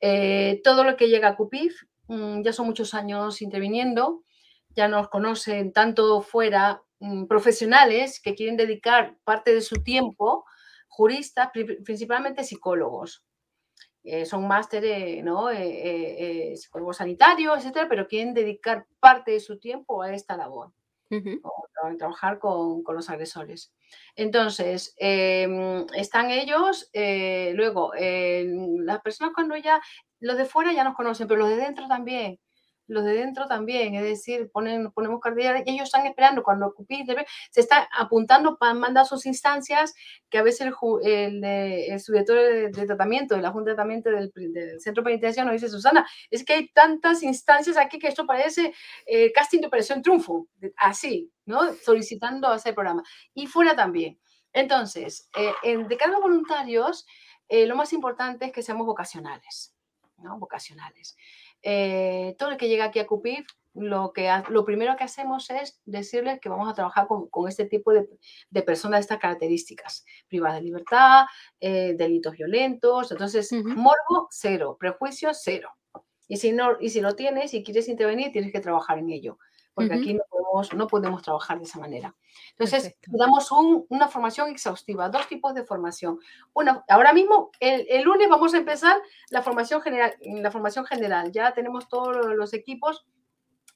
[0.00, 4.24] eh, todo lo que llega a CUPIF, mm, ya son muchos años interviniendo,
[4.70, 10.44] ya nos conocen tanto fuera mm, profesionales que quieren dedicar parte de su tiempo,
[10.88, 11.50] juristas,
[11.84, 13.24] principalmente psicólogos.
[14.04, 15.48] Eh, son másteres, ¿no?
[16.56, 20.72] psicólogos sanitarios, etcétera, pero quieren dedicar parte de su tiempo a esta labor
[21.98, 23.72] trabajar con, los agresores.
[24.16, 29.80] Entonces, em, están ellos, eh, luego, las personas cuando ya,
[30.20, 32.38] los de fuera ya nos conocen, pero los de dentro también
[32.86, 36.74] los de dentro también, es decir, ponen, ponemos cartilla y ellos están esperando cuando
[37.50, 39.94] se está apuntando para mandar sus instancias,
[40.28, 42.36] que a veces el, el, subdirector
[42.72, 44.32] de, tratamiento, de la Junta de Tratamiento del,
[44.80, 48.72] Centro Penitenciario dice, Susana, es que hay tantas instancias aquí que esto parece
[49.06, 51.72] eh, casting de Operación Triunfo, así, ¿no?
[51.74, 53.02] Solicitando hacer programa.
[53.32, 54.18] Y fuera también.
[54.52, 57.06] Entonces, eh, de cada voluntarios,
[57.48, 59.74] eh, lo más importante es que seamos vocacionales,
[60.18, 60.38] ¿no?
[60.38, 61.16] Vocacionales.
[61.66, 65.80] Eh, todo el que llega aquí a CUPIF, lo, que, lo primero que hacemos es
[65.86, 70.62] decirles que vamos a trabajar con, este tipo de, personas de estas características, privadas de
[70.62, 71.24] libertad,
[71.58, 75.70] eh, delitos violentos, entonces morbo cero, prejuicio cero.
[76.28, 79.38] Y si, no, y si lo tienes y quieres intervenir, tienes que trabajar en ello
[79.74, 82.14] porque aquí no podemos, no podemos trabajar de esa manera.
[82.50, 83.50] Entonces, damos
[83.88, 86.20] una formación exhaustiva, dos tipos de formación.
[86.52, 88.96] Una, ahora mismo, el, el, lunes vamos a empezar
[89.30, 91.32] la formación, general, la formación general.
[91.32, 93.04] Ya tenemos todos los equipos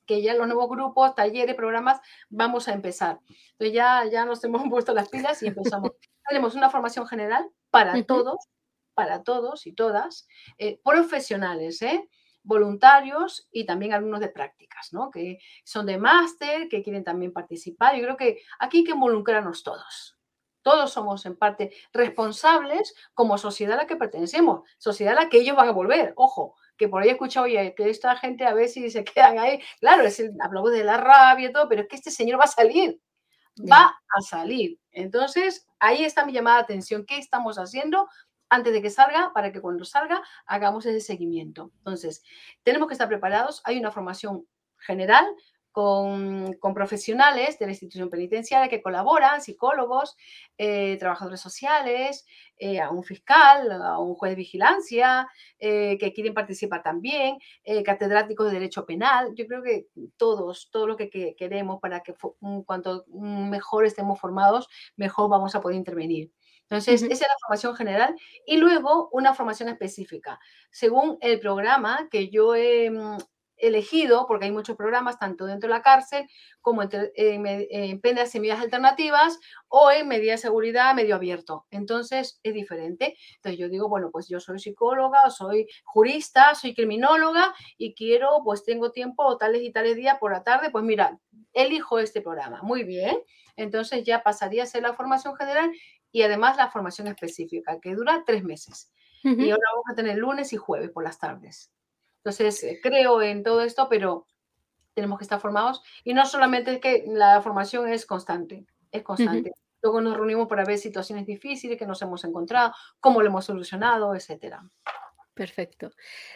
[0.09, 3.21] que ya los nuevos grupos, talleres, programas, vamos a empezar.
[3.53, 5.93] Entonces ya, ya nos hemos puesto las pilas y empezamos.
[6.27, 8.49] Tenemos una formación general para todos,
[8.95, 12.09] para todos y todas, eh, profesionales, ¿eh?
[12.49, 15.11] Voluntarios y también algunos de prácticas, ¿no?
[15.11, 17.95] Que son de máster, que quieren también participar.
[17.95, 20.17] Yo creo que aquí hay que involucrarnos todos.
[20.63, 25.39] Todos somos en parte responsables como sociedad a la que pertenecemos, sociedad a la que
[25.39, 26.15] ellos van a volver.
[26.17, 29.39] Ojo, que por ahí he escuchado, oye, que esta gente a ver si se quedan
[29.39, 29.61] ahí.
[29.79, 32.45] Claro, es el, hablamos de la rabia y todo, pero es que este señor va
[32.45, 33.01] a salir.
[33.71, 34.79] Va a salir.
[34.93, 37.05] Entonces, ahí está mi llamada de atención.
[37.05, 38.09] ¿Qué estamos haciendo
[38.49, 41.73] antes de que salga, para que cuando salga hagamos ese seguimiento.
[41.79, 42.23] Entonces,
[42.63, 43.63] tenemos que estar preparados.
[43.65, 44.47] Hay una formación
[44.79, 45.27] general
[45.73, 50.17] con, profesionales de la institución penitenciaria que colaboran, psicólogos,
[50.57, 56.35] eh, trabajadores sociales, eh, a un fiscal, a un juez de vigilancia, eh, que quieren
[56.35, 57.39] participar también,
[57.85, 59.35] catedráticos de derecho penal.
[59.37, 62.15] Yo creo que todos, todo lo que queremos para que
[62.67, 66.33] cuanto mejor estemos formados, mejor vamos a poder intervenir.
[66.71, 70.39] Entonces, esa es la formación general y luego una formación específica.
[70.71, 73.17] Según el programa que yo he mm,
[73.57, 76.27] elegido, porque hay muchos programas tanto dentro de la cárcel
[76.61, 81.67] como en, en, penas y medidas alternativas o en medidas de seguridad medio abierto.
[81.71, 83.17] Entonces, es diferente.
[83.37, 88.65] Entonces, yo digo, bueno, pues yo soy psicóloga, soy jurista, soy criminóloga y quiero, pues
[88.65, 91.19] tengo tiempo tales y tales días por la tarde, pues mira,
[91.53, 92.61] elijo este programa.
[92.63, 93.19] Muy bien.
[93.57, 95.73] Entonces ya pasaría a ser la formación general
[96.13, 98.93] y además la formación específica, que dura tres meses.
[99.25, 101.71] Y ahora vamos a tener lunes y jueves por las tardes.
[102.19, 104.27] Entonces, creo en todo esto, pero
[104.95, 105.83] tenemos que estar formados.
[106.05, 109.53] Y no solamente es que la formación es constante, es constante.
[109.83, 114.15] Luego nos reunimos para ver situaciones difíciles que nos hemos encontrado, cómo lo hemos solucionado,
[114.15, 114.63] etcétera.
[115.35, 115.93] Perfecto.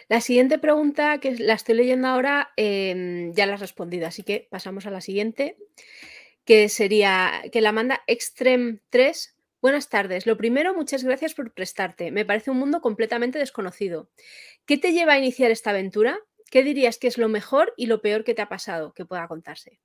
[0.07, 4.47] La siguiente pregunta, que la estoy leyendo ahora, em, ya la has respondido, así que
[4.49, 5.57] pasamos a la siguiente,
[6.45, 9.32] que sería, que la manda Extreme 3.
[9.63, 10.27] Buenas tardes.
[10.27, 12.11] Lo primero, muchas gracias por prestarte.
[12.11, 14.09] Me parece un mundo completamente desconocido.
[14.65, 16.19] ¿Qué te lleva a iniciar esta aventura?
[16.51, 19.25] ¿Qué dirías que es lo mejor y lo peor que te ha pasado que pueda
[19.29, 19.79] contarse?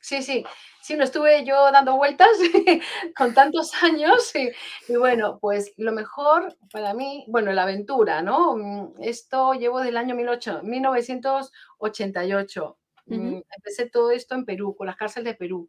[0.00, 0.46] Sí, sí,
[0.80, 2.30] sí, no estuve yo dando vueltas
[3.18, 4.50] con tantos años y,
[4.96, 8.56] bueno, pues lo mejor para mí, bueno, la aventura, ¿no?
[8.56, 12.78] Mm, esto llevo del año 1988.
[13.04, 15.68] Mm, empecé todo esto en Perú, con las cárceles de Perú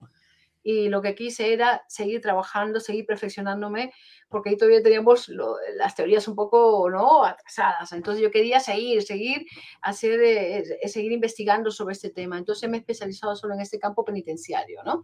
[0.63, 3.91] y lo que quise era seguir trabajando, seguir perfeccionándome,
[4.29, 7.23] porque ahí todavía teníamos las teorías un poco ¿no?
[7.25, 7.91] atrasadas.
[7.93, 9.45] Entonces yo quería seguir, seguir,
[9.81, 12.37] hacer, eh, eh, seguir investigando sobre este tema.
[12.37, 14.83] Entonces me he especializado solo en este campo penitenciario.
[14.83, 15.03] ¿no?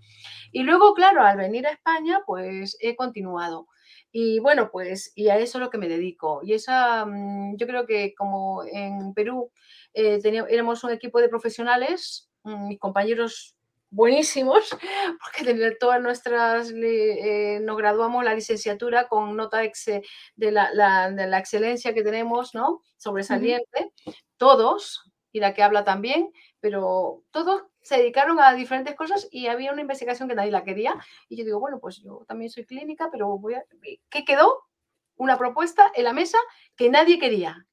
[0.51, 3.67] Y luego, claro, al venir a España, pues he continuado.
[4.11, 6.41] Y bueno, pues, y a eso es lo que me dedico.
[6.43, 9.51] Y esa, mm, yo creo que como en Perú
[9.93, 13.56] eh, teníamos, éramos un equipo de profesionales, mm, mis compañeros
[13.89, 14.69] buenísimos,
[15.21, 21.37] porque de todas nuestras, eh, nos graduamos la licenciatura con nota de, la, de la
[21.37, 22.81] excelencia que tenemos, ¿no?
[22.97, 23.91] Sobresaliente,
[24.37, 29.71] todos, y la que habla también, pero todos se dedicaron a diferentes cosas y había
[29.71, 30.95] una investigación que nadie la quería.
[31.29, 33.63] Y yo digo, bueno, pues yo también soy clínica, pero voy a...
[34.09, 34.63] ¿Qué quedó?
[35.15, 36.37] Una propuesta en la mesa
[36.75, 37.67] que nadie quería.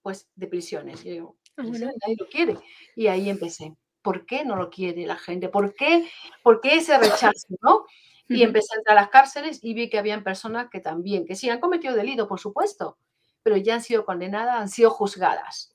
[0.00, 1.04] Pues de prisiones.
[1.04, 2.56] Y yo digo, ah, nadie lo quiere.
[2.96, 3.76] Y ahí empecé.
[4.02, 5.48] ¿Por qué no lo quiere la gente?
[5.48, 6.08] ¿Por qué,
[6.42, 7.46] por qué ese rechazo?
[7.60, 7.86] ¿no?
[8.28, 11.36] Y empecé a entrar a las cárceles y vi que habían personas que también, que
[11.36, 12.98] sí han cometido delito, por supuesto,
[13.42, 15.74] pero ya han sido condenadas, han sido juzgadas.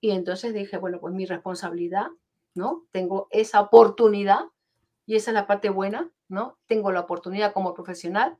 [0.00, 2.08] Y entonces dije, bueno, pues mi responsabilidad,
[2.54, 2.86] ¿no?
[2.90, 4.40] Tengo esa oportunidad
[5.06, 6.58] y esa es la parte buena, ¿no?
[6.66, 8.36] Tengo la oportunidad como profesional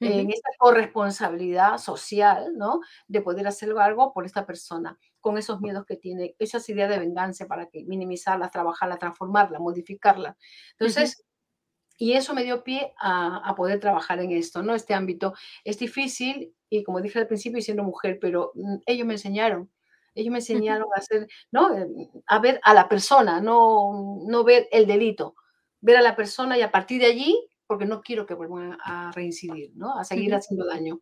[0.00, 2.80] en esta corresponsabilidad social, ¿no?
[3.08, 6.98] De poder hacer algo por esta persona, con esos miedos que tiene, esas ideas de
[6.98, 10.36] venganza para que minimizarlas, trabajarla, transformarla, modificarla.
[10.72, 11.24] Entonces,
[11.96, 14.74] y eso me dio pie a, poder trabajar en esto, ¿no?
[14.74, 15.32] Este ámbito
[15.64, 19.72] es difícil y como dije al principio, siendo mujer, pero mm, ellos me enseñaron,
[20.14, 21.74] ellos me enseñaron a hacer, ¿no?
[21.74, 21.86] Eh,
[22.26, 25.36] a ver a la persona, no, no ver el delito,
[25.80, 29.10] ver a la persona y a partir de allí porque no quiero que vuelvan a
[29.12, 29.98] reincidir, ¿no?
[29.98, 30.98] A seguir haciendo daño.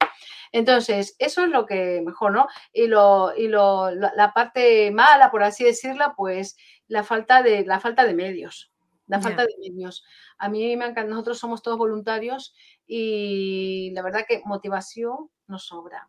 [0.53, 2.47] Entonces, eso es lo que mejor, ¿no?
[2.73, 7.81] Y, lo, y lo, la, parte mala, por así decirla, pues la falta de, la
[7.81, 8.73] falta de medios.
[9.07, 10.05] La falta de medios.
[10.39, 12.55] A mí me encanta, nosotros somos todos voluntarios
[12.87, 16.09] y la verdad que motivación nos sobra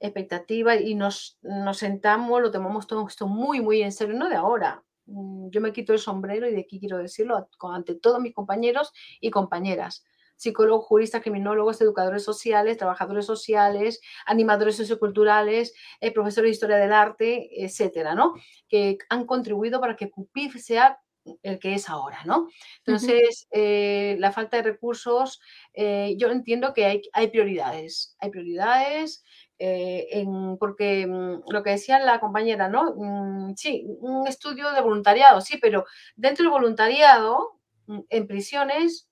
[0.00, 4.36] expectativa y nos, nos sentamos, lo tomamos todo esto muy, muy en serio, no de
[4.36, 8.92] ahora, yo me quito el sombrero y de aquí quiero decirlo ante todos mis compañeros
[9.20, 10.04] y compañeras
[10.36, 17.64] psicólogos, juristas, criminólogos, educadores sociales, trabajadores sociales, animadores socioculturales, eh, profesores de historia del arte,
[17.64, 18.34] etcétera, ¿no?
[18.68, 21.00] Que han contribuido para que CUPIF sea
[21.42, 22.48] el que es ahora, ¿no?
[22.84, 25.40] Entonces, eh, la falta de recursos,
[25.72, 29.24] eh, yo entiendo que hay, hay prioridades, hay prioridades,
[29.58, 30.24] eh,
[30.58, 32.94] porque mm, lo que decía la compañera, ¿no?
[32.96, 35.84] Mm, sí, un estudio de voluntariado, sí, pero
[36.16, 39.10] dentro del voluntariado, mm, en prisiones,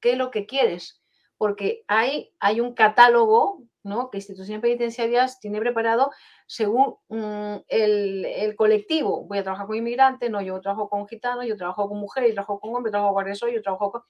[0.00, 1.02] ¿qué es lo que quieres?
[1.36, 4.10] Porque hay, hay un catálogo ¿no?
[4.10, 6.12] que instituciones penitenciarias tiene preparado
[6.46, 6.96] según
[7.68, 9.24] el, colectivo.
[9.24, 12.34] Voy a trabajar con inmigrantes, no, yo trabajo con gitanos, yo trabajo con mujeres, yo
[12.34, 14.02] trabajo con hombres, trabajo con agresores, yo trabajo con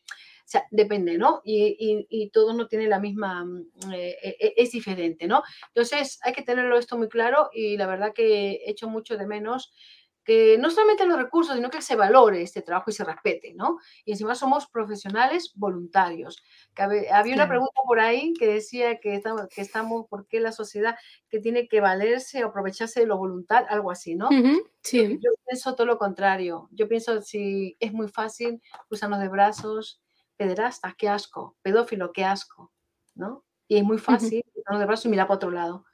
[0.44, 1.40] sea, depende, ¿no?
[1.44, 5.42] Y, y, todos no tienen la misma, mm, eh, e, e, es diferente, ¿no?
[5.68, 9.26] Entonces hay que tenerlo esto muy claro y la verdad que he hecho mucho de
[9.26, 9.72] menos
[10.24, 13.78] que no solamente los recursos, sino que se valore este trabajo y se respete, ¿no?
[14.04, 16.42] Y encima somos profesionales voluntarios.
[16.76, 20.96] había una pregunta por ahí que decía que estamos, que estamos, ¿por qué la sociedad
[21.28, 23.68] que tiene que valerse o aprovecharse de lo voluntario?
[23.70, 24.28] Algo así, ¿no?
[24.82, 25.18] sí.
[25.20, 26.68] Yo, pienso todo lo contrario.
[26.70, 30.01] Yo pienso si es muy fácil cruzarnos de brazos,
[30.42, 32.72] pederasta, qué asco, pedófilo, qué asco,
[33.14, 33.44] ¿no?
[33.68, 35.84] Y es muy fácil uh de brazos y mirar para otro lado,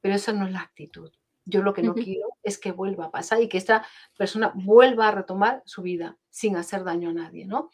[0.00, 1.10] pero esa no es la actitud.
[1.44, 3.84] Yo lo que no quiero es que vuelva a pasar y que esta
[4.16, 7.70] persona vuelva a retomar su vida sin hacer daño a nadie, ¿no?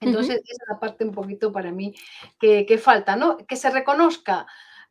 [0.00, 1.94] Entonces, esa es la parte un poquito para mí
[2.40, 3.38] que, que falta, ¿no?
[3.46, 4.46] Que se reconozca,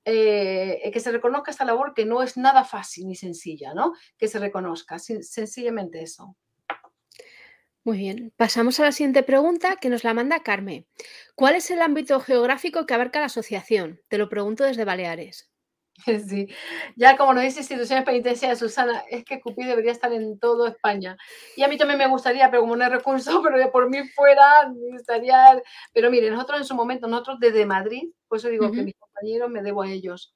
[0.06, 3.94] eh, que se reconozca esta labor que no es nada fácil ni sencilla, ¿no?
[4.18, 6.38] Que se reconozca, sencillamente eso.
[7.86, 10.88] Muy bien, pasamos a la siguiente pregunta que nos la manda Carmen.
[11.36, 14.00] ¿Cuál es el ámbito geográfico que abarca la asociación?
[14.08, 15.50] Te lo pregunto desde Baleares.
[16.28, 16.48] Sí,
[16.96, 21.18] ya como nos dice instituciones penitenciarias, Susana, es que Cupid debería estar en toda España.
[21.56, 24.08] Y a mí también me gustaría, pero como no hay recursos, pero de por mí
[24.10, 25.62] fuera, me gustaría.
[25.94, 29.50] Pero mire, nosotros en su momento, nosotros desde Madrid, por eso digo que mis compañeros
[29.50, 30.34] me debo a ellos.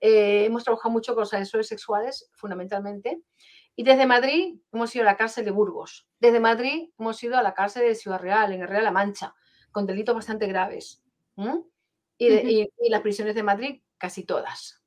[0.00, 3.22] Eh, hemos trabajado mucho con los agresores sexuales, fundamentalmente.
[3.74, 6.06] Y desde Madrid hemos ido a la cárcel de Burgos.
[6.20, 9.34] Desde Madrid hemos ido a la cárcel de Ciudad Real, en Real La Mancha,
[9.70, 11.02] con delitos bastante graves.
[12.18, 14.82] y, las prisiones de Madrid, casi todas.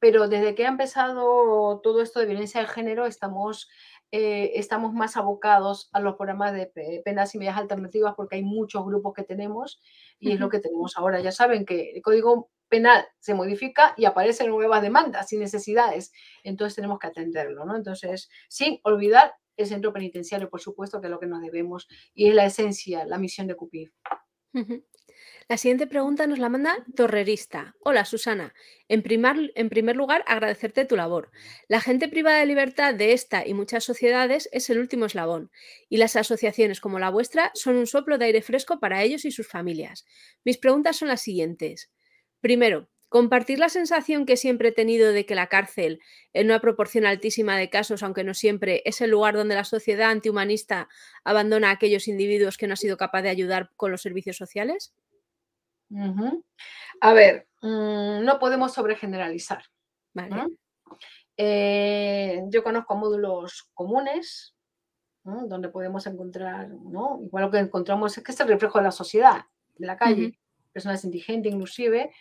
[0.00, 3.70] Pero desde que ha empezado todo esto de violencia de género, estamos,
[4.10, 8.84] eh, estamos más abocados a los programas de penas y medidas alternativas porque hay muchos
[8.84, 9.80] grupos que tenemos
[10.18, 11.20] y es lo que tenemos ahora.
[11.20, 16.10] Ya saben que el código penal se modifica y aparecen nuevas demandas y necesidades,
[16.42, 17.76] entonces tenemos que atenderlo, ¿no?
[17.76, 22.28] Entonces, sin olvidar el centro penitenciario, por supuesto, que es lo que nos debemos y
[22.28, 23.92] es la esencia, la misión de CUPIF.
[25.48, 27.74] La siguiente pregunta nos la manda Torrerista.
[27.80, 28.54] Hola Susana,
[28.88, 31.30] en primer, en primer, lugar agradecerte tu labor.
[31.68, 35.50] La gente privada de libertad de esta y muchas sociedades es el último eslabón
[35.90, 39.30] y las asociaciones como la vuestra son un soplo de aire fresco para ellos y
[39.30, 40.06] sus familias.
[40.42, 41.90] Mis preguntas son las siguientes.
[42.42, 46.00] Primero, compartir la sensación que siempre he tenido de que la cárcel,
[46.32, 50.10] en una proporción altísima de casos, aunque no siempre, es el lugar donde la sociedad
[50.10, 50.88] antihumanista
[51.22, 54.92] abandona a aquellos individuos que no ha sido capaz de ayudar con los servicios sociales?
[57.00, 59.62] A ver, mm, no podemos sobregeneralizar.
[61.36, 64.56] Eh, yo conozco módulos comunes
[65.22, 67.20] donde podemos encontrar, ¿no?
[67.22, 69.44] igual lo que encontramos es que es el reflejo de la sociedad,
[69.76, 70.36] de la calle,
[70.72, 72.12] personas indigentes inclusive.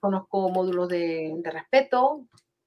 [0.00, 2.26] Conozco módulos de, respeto,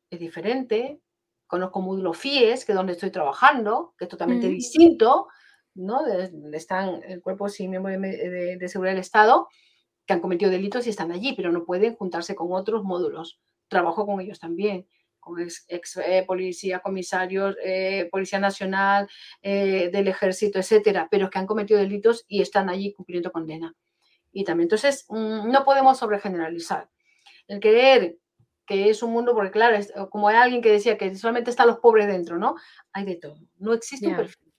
[0.10, 1.00] es diferente.
[1.48, 5.28] Conozco módulos FIES, que es donde estoy trabajando, que es totalmente distinto,
[5.76, 6.02] ¿no?
[6.06, 9.48] Donde están el cuerpo sin miembro de, de seguridad del Estado
[10.06, 13.40] que han cometido delitos y están allí, pero no pueden juntarse con otros módulos.
[13.68, 14.88] Trabajo con ellos también,
[15.20, 19.08] con ex, eh, policía, comisarios, eh, Policía Nacional,
[19.42, 23.74] eh, del Ejército, etcétera, pero que han cometido delitos y están allí cumpliendo condena.
[24.32, 26.90] Y también, entonces, mm, no podemos sobregeneralizar.
[27.48, 28.18] El creer
[28.66, 29.78] que es un mundo, porque claro,
[30.10, 32.56] como hay alguien que decía que solamente están los pobres dentro, ¿no?
[32.94, 33.38] Hay de todo.
[33.58, 34.54] No existe un perfil.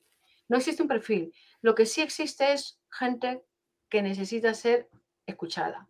[0.48, 1.34] No existe un perfil.
[1.62, 3.42] Lo que sí existe es gente
[3.88, 4.90] que necesita ser
[5.26, 5.88] escuchada.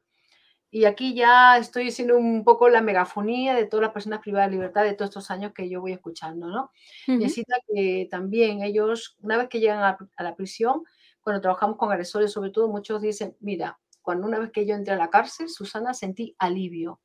[0.74, 4.56] Y aquí ya estoy siendo un poco la megafonía de todas las personas privadas de
[4.56, 6.70] libertad de todos estos años que yo voy escuchando, ¿no?
[7.06, 10.82] Necesita que también ellos, una vez que llegan a, la prisión,
[11.22, 14.94] cuando trabajamos con agresores, sobre todo, muchos dicen, mira, cuando una vez que yo entré
[14.94, 17.00] a la cárcel, Susana, sentí alivio.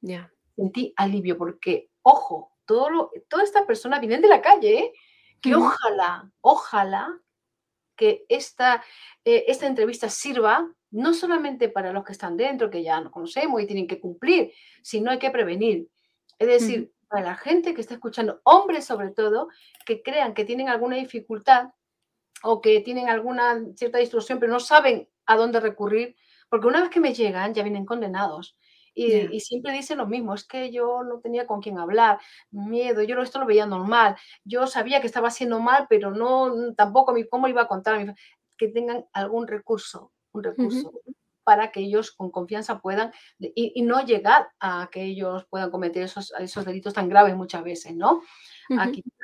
[0.00, 0.32] Ya.
[0.56, 4.92] Sentí alivio porque, ojo, todo lo, todas estas personas vienen de la calle, ¿eh?
[5.42, 7.20] que ojalá, ojalá
[7.96, 8.84] que esta,
[9.24, 13.60] eh, esta entrevista sirva no solamente para los que están dentro, que ya nos conocemos
[13.60, 15.88] y tienen que cumplir, sino hay que prevenir.
[16.38, 19.48] Es decir, para la gente que está escuchando, hombres sobre todo,
[19.84, 21.70] que crean que tienen alguna dificultad
[22.42, 26.16] o que tienen alguna cierta distorsión, pero no saben a dónde recurrir,
[26.48, 28.56] porque una vez que me llegan ya vienen condenados.
[28.92, 32.18] Y, siempre dicen lo mismo, es que yo no tenía con quién hablar,
[32.50, 37.14] miedo, yo esto lo veía normal, yo sabía que estaba haciendo mal, pero no, tampoco,
[37.30, 38.14] ¿cómo iba a contar?
[38.58, 40.92] Que tengan algún recurso, un recurso
[41.44, 46.32] para que ellos con confianza puedan y, no llegar a que ellos puedan cometer esos,
[46.38, 48.22] esos delitos tan graves muchas veces, ¿no?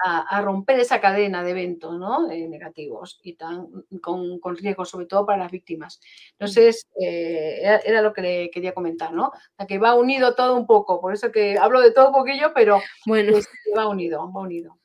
[0.05, 2.27] A, romper esa cadena de eventos ¿no?
[2.27, 3.69] negativos y tan,
[4.01, 6.01] con, con riesgo, sobre todo para las víctimas.
[6.33, 9.33] Entonces, eh, era, lo que le quería comentar, ¿no?
[9.67, 12.81] Que va unido todo un poco, por eso que hablo de todo un poquillo, pero
[13.07, 13.39] bueno.
[13.77, 14.77] va unido, va unido.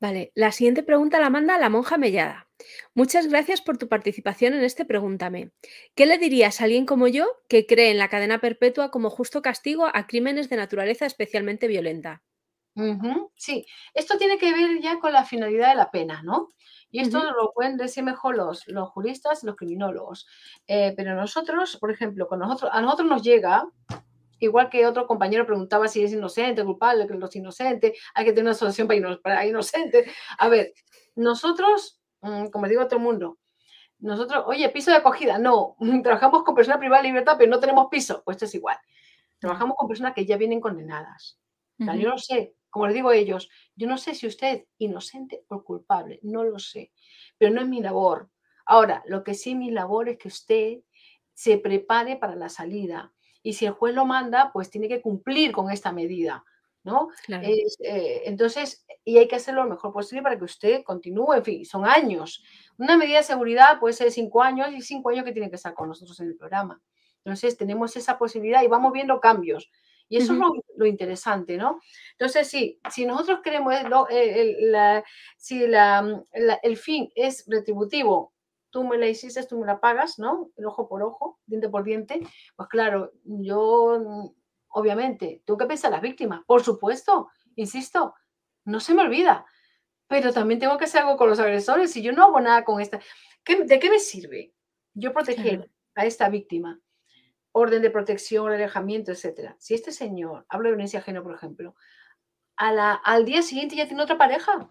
[0.00, 2.48] Vale, la siguiente pregunta la manda la monja Mellada.
[2.94, 5.50] Muchas gracias por tu participación en este Pregúntame.
[5.94, 9.42] ¿Qué le dirías a alguien como yo que cree en la cadena perpetua como justo
[9.42, 12.22] castigo a crímenes de naturaleza especialmente violenta?
[13.36, 16.48] Sí, esto tiene que ver ya con la finalidad de la pena, ¿no?
[16.90, 20.26] Y esto lo pueden decir mejor los, los juristas los criminólogos.
[20.66, 23.64] Eh, pero nosotros, por ejemplo, con nosotros, a nosotros nos llega
[24.40, 28.46] igual que otro compañero preguntaba si es inocente, culpable, que los inocentes, hay que tener
[28.46, 28.88] una solución
[29.22, 30.10] para, inocentes.
[30.38, 30.72] A ver,
[31.14, 33.38] nosotros, mm, como digo a todo el mundo,
[33.98, 37.88] nosotros, oye, piso de acogida, no, trabajamos con personas privadas de libertad, pero no tenemos
[37.90, 38.78] piso, pues esto es igual.
[39.38, 41.38] Trabajamos con personas que ya vienen condenadas.
[41.78, 45.44] Yo no sé, como les digo a ellos, yo no sé si usted es inocente
[45.48, 46.92] o culpable, no lo sé,
[47.38, 48.30] pero no es mi labor.
[48.66, 50.78] Ahora, lo que sí mi labor es que usted
[51.34, 53.12] se prepare para la salida,
[53.42, 56.44] y si el juez lo manda, pues tiene que cumplir con esta medida,
[56.84, 57.08] ¿no?
[57.40, 61.64] Eh, entonces, y hay que hacerlo lo mejor posible para que usted continúe, en fin,
[61.64, 62.44] son años.
[62.78, 65.74] Una medida de seguridad puede ser cinco años y cinco años que tiene que estar
[65.74, 66.80] con nosotros en el programa.
[67.24, 69.70] Entonces, tenemos esa posibilidad y vamos viendo cambios.
[70.10, 70.38] Y eso es
[70.76, 71.80] lo, interesante, ¿no?
[72.12, 73.72] Entonces, sí, si nosotros queremos,
[74.10, 75.04] el,
[75.36, 78.32] si el fin es retributivo,
[78.70, 80.50] tú me la hiciste, tú me la pagas, ¿no?
[80.56, 82.20] El ojo por ojo, diente por diente,
[82.56, 84.34] pues claro, yo,
[84.70, 88.14] obviamente, tengo que pensar las víctimas, por supuesto, insisto,
[88.64, 89.46] no se me olvida,
[90.08, 91.92] pero también tengo que hacer algo con los agresores.
[91.92, 92.98] Si yo no hago nada con esta,
[93.46, 94.52] ¿de qué me sirve
[94.92, 96.80] yo proteger a esta víctima?
[97.60, 99.54] Orden de protección, alejamiento, etcétera.
[99.58, 101.74] Si este señor habla de violencia ajena, por ejemplo,
[102.56, 104.70] a la, al día siguiente ya tiene otra pareja.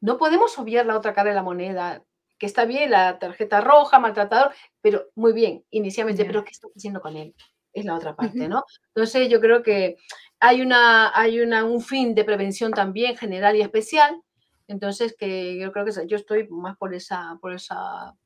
[0.00, 2.04] No podemos obviar la otra cara de la moneda,
[2.38, 7.00] que está bien, la tarjeta roja, maltratador, pero muy bien, inicialmente, pero ¿qué está haciendo
[7.00, 7.34] con él?
[7.72, 8.64] Es la otra parte, ¿no?
[8.88, 9.96] Entonces yo creo que
[10.38, 14.20] hay, una, hay una, un fin de prevención también general y especial.
[14.68, 18.16] Entonces, que yo creo que yo estoy más por esa, por esa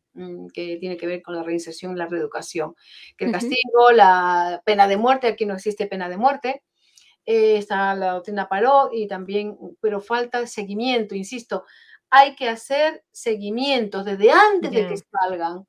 [0.52, 2.74] que tiene que ver con la reinserción y la reeducación.
[3.16, 6.62] Que el castigo, la pena de muerte, aquí no existe pena de muerte,
[7.26, 11.64] eh, está la doctrina Paró y también, pero falta seguimiento, insisto,
[12.10, 15.66] hay que hacer seguimientos desde antes de que salgan,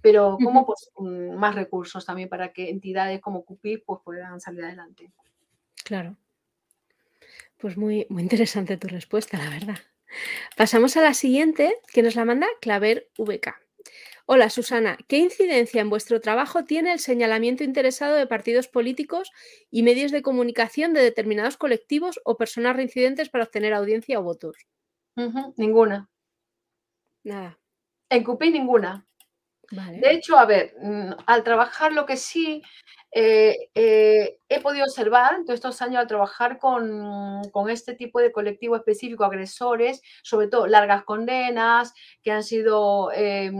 [0.00, 4.64] pero como pues, mm, más recursos también para que entidades como CUPI pues, puedan salir
[4.64, 5.12] adelante.
[5.84, 6.16] Claro.
[7.58, 9.78] Pues muy, muy interesante tu respuesta, la verdad.
[10.56, 13.54] Pasamos a la siguiente, que nos la manda Claver VK.
[14.26, 19.32] Hola Susana, ¿qué incidencia en vuestro trabajo tiene el señalamiento interesado de partidos políticos
[19.68, 24.56] y medios de comunicación de determinados colectivos o personas reincidentes para obtener audiencia o votos?
[25.56, 26.08] ninguna.
[27.24, 27.58] Nada.
[28.10, 29.06] En CUPI ninguna.
[29.72, 32.62] De hecho, a ver, mm, al trabajar lo que sí
[33.14, 38.74] eh, eh, he podido observar todos estos años al trabajar con, este tipo de colectivo
[38.74, 41.92] específico, agresores, sobre todo largas condenas,
[42.22, 43.52] que han sido, eh,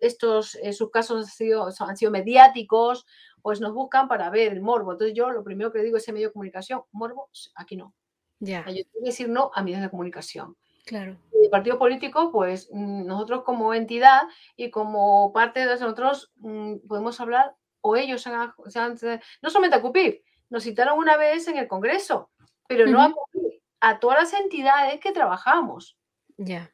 [0.00, 3.04] estos, sus casos han sido, han sido mediáticos,
[3.42, 4.92] pues nos buscan para ver el morbo.
[4.92, 7.94] Entonces yo lo primero que digo es ese medio de comunicación, morbo, aquí no.
[8.38, 8.64] Ya.
[8.68, 10.56] Yo tengo que decir no a medios de comunicación.
[10.86, 11.16] Claro.
[11.32, 14.22] El partido político, pues mm, nosotros como entidad
[14.56, 20.62] y como parte de nosotros mm, podemos hablar o ellos no solamente a CUPIP, nos
[20.62, 22.30] citaron una vez en el Congreso,
[22.68, 25.98] pero no a CUPIP, a todas las entidades que trabajamos.
[26.36, 26.70] Ya.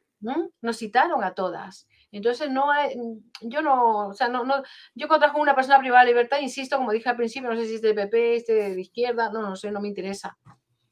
[0.61, 1.87] Nos citaron a todas.
[2.11, 2.67] Entonces, no
[3.41, 6.91] yo no, o sea, no, no, yo contrajo una persona privada de libertad, insisto, como
[6.91, 9.71] dije al principio, no sé si es de PP, este de izquierda, no, no sé,
[9.71, 10.37] no me interesa.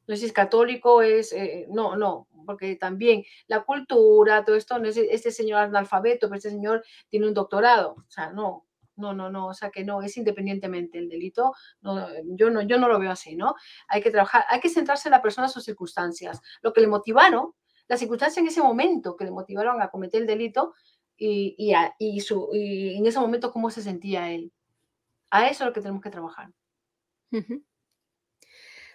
[0.07, 4.79] No sé si es católico, es, eh, no, no, porque también la cultura, todo esto,
[4.79, 8.65] no es este señor analfabeto, pero este señor tiene un doctorado, o sea, no,
[8.95, 12.87] no, no, no, o sea que no, es independientemente el delito, yo, no, yo no
[12.87, 13.55] lo veo así, ¿no?
[13.87, 17.53] Hay que trabajar, hay que centrarse en la persona, sus circunstancias, lo que le motivaron,
[17.87, 20.73] las circunstancias en ese momento que le motivaron a cometer el delito
[21.17, 24.51] y, en ese momento cómo se sentía él.
[25.29, 26.51] A eso es lo que tenemos que trabajar.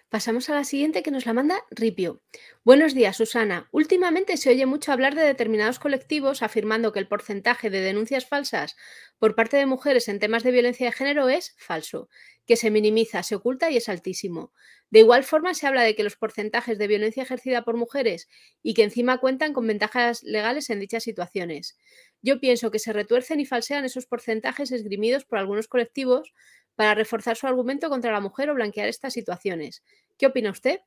[0.09, 2.21] Pasamos a la siguiente que nos la manda Ripio.
[2.63, 3.67] Buenos días, Susana.
[3.73, 8.77] Últimamente se oye mucho hablar de determinados colectivos afirmando que el porcentaje de denuncias falsas
[9.19, 12.07] por parte de mujeres en temas de violencia de género es falso,
[12.45, 14.53] que se minimiza, se oculta y es altísimo.
[14.91, 18.29] De igual forma se habla de que los porcentajes de violencia ejercida por mujeres
[18.63, 21.77] y que encima cuentan con ventajas legales en dichas situaciones.
[22.21, 26.33] Yo pienso que se retuercen y falsean esos porcentajes esgrimidos por algunos colectivos
[26.77, 29.83] para reforzar su argumento contra la mujer o blanquear estas situaciones.
[30.15, 30.79] ¿Qué opina usted?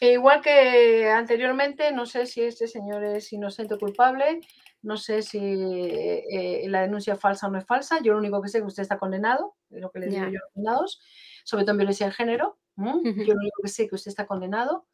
[0.00, 4.40] E igual que anteriormente, no sé si este señor es inocente o culpable,
[4.82, 8.00] no sé si eh, la denuncia es falsa o no es falsa.
[8.02, 10.20] Yo lo único que sé es que usted está condenado, es lo que le digo
[10.20, 11.00] yo a los condenados,
[11.44, 12.58] sobre todo en violencia de género.
[12.76, 14.86] Yo lo único que sé es que usted está condenado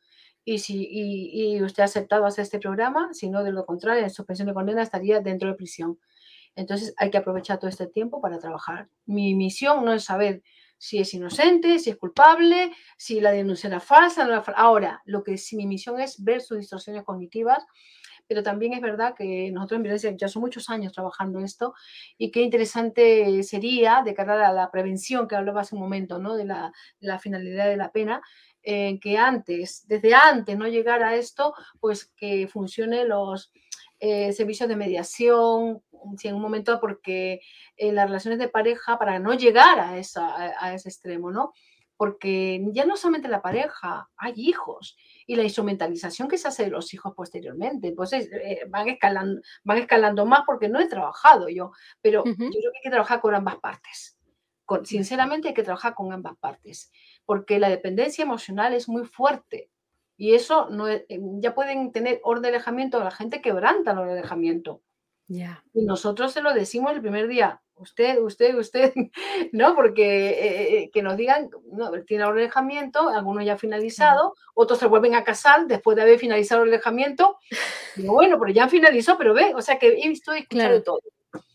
[0.44, 4.10] y si y, usted ha aceptado hacer este programa, si no, de lo contrario, en
[4.10, 5.98] suspensión de condena estaría dentro de prisión.
[6.56, 8.88] Entonces hay que aprovechar todo este tiempo para trabajar.
[9.06, 10.42] Mi misión no es saber
[10.78, 14.26] si es inocente, si es culpable, si la denuncia era falsa.
[14.56, 17.64] Ahora, lo que sí mi misión es ver sus distorsiones cognitivas,
[18.26, 21.74] pero también es verdad que nosotros en violencia ya son muchos años trabajando esto
[22.16, 26.36] y qué interesante sería de cara a la prevención que hablaba hace un momento, ¿no?
[26.36, 26.72] De la,
[27.18, 28.22] finalidad de la pena,
[28.62, 33.52] eh, que antes, desde antes no llegar a esto, pues que funcione los
[34.06, 35.82] eh, servicios de mediación,
[36.18, 37.40] si en un momento, porque
[37.78, 41.54] en eh, las relaciones de pareja, para no llegar a, esa, a, ese extremo, ¿no?
[41.96, 46.70] Porque ya no solamente la pareja, hay hijos y la instrumentalización que se hace de
[46.70, 47.92] los hijos posteriormente.
[47.92, 48.10] Pues
[48.68, 52.82] van, escalando, van escalando más porque no he trabajado yo, pero yo creo que hay
[52.82, 54.18] que trabajar con ambas partes.
[54.66, 56.92] Con, sinceramente hay que trabajar con ambas partes,
[57.24, 59.70] porque la dependencia emocional es muy fuerte
[60.24, 60.86] y eso no
[61.38, 64.80] ya pueden tener orden de alejamiento, la gente quebranta el orden de alejamiento.
[65.74, 68.94] Y nosotros se lo decimos el primer día, usted, usted, usted,
[69.52, 69.74] ¿no?
[69.74, 75.14] Porque eh, eh, que nos digan, no, tiene alejamiento, algunos ya finalizado, otros se vuelven
[75.14, 77.36] a casar después de haber finalizado el alejamiento.
[77.96, 81.00] bueno, pero ya finalizó, pero ve, o sea que he visto y escuchado todo.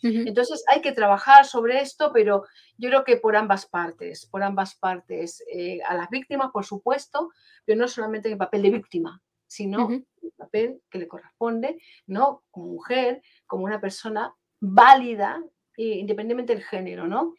[0.01, 2.45] Entonces hay que trabajar sobre esto, pero
[2.77, 7.32] yo creo que por ambas partes, por ambas partes, eh, a las víctimas, por supuesto,
[7.65, 12.43] pero no solamente en el papel de víctima, sino el papel que le corresponde, ¿no?
[12.51, 15.43] Como mujer, como una persona válida,
[15.77, 17.34] independientemente del género, ¿no?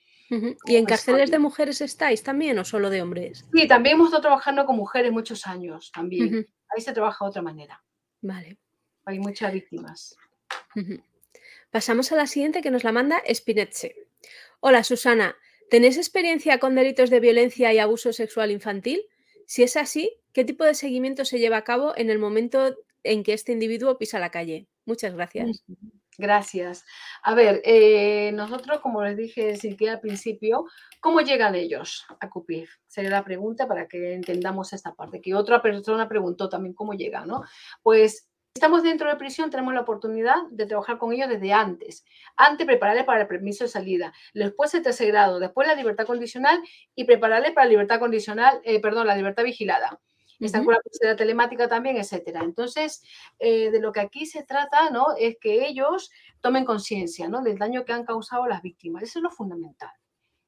[0.67, 3.45] ¿Y en cárceles de mujeres estáis también o solo de hombres?
[3.53, 6.49] Sí, también hemos estado trabajando con mujeres muchos años, también.
[6.75, 7.83] Ahí se trabaja de otra manera.
[8.23, 8.59] Vale.
[9.07, 10.17] Hay muchas víctimas.
[11.71, 13.95] Pasamos a la siguiente que nos la manda Spinetze.
[14.59, 15.37] Hola Susana,
[15.71, 19.03] ¿tenéis experiencia con delitos de violencia y abuso sexual infantil?
[19.47, 23.23] Si es así, ¿qué tipo de seguimiento se lleva a cabo en el momento en
[23.23, 24.67] que este individuo pisa la calle?
[24.85, 25.63] Muchas gracias.
[26.19, 26.85] Gracias.
[27.23, 29.57] A ver, eh, nosotros, como les dije
[29.89, 30.67] al principio,
[31.01, 32.69] ¿cómo llegan ellos a CUPIF?
[32.89, 35.21] Sería la pregunta para que entendamos esta parte.
[35.21, 37.45] Que otra persona preguntó también cómo llegan, ¿no?
[37.83, 42.05] Pues estamos dentro de prisión, tenemos la oportunidad de trabajar con ellos desde antes.
[42.37, 46.61] Antes prepararles para el permiso de salida, después el tercer grado, después la libertad condicional
[46.95, 49.99] y prepararles para la libertad condicional, eh, perdón, la libertad vigilada.
[50.41, 52.41] Están con la pulsera telemática también, etcétera.
[52.43, 53.03] Entonces,
[53.39, 55.09] eh, de lo que aquí se trata, ¿no?
[55.19, 57.43] Es que ellos tomen conciencia, ¿no?
[57.43, 59.03] Del daño que han causado las víctimas.
[59.03, 59.91] Eso es lo fundamental.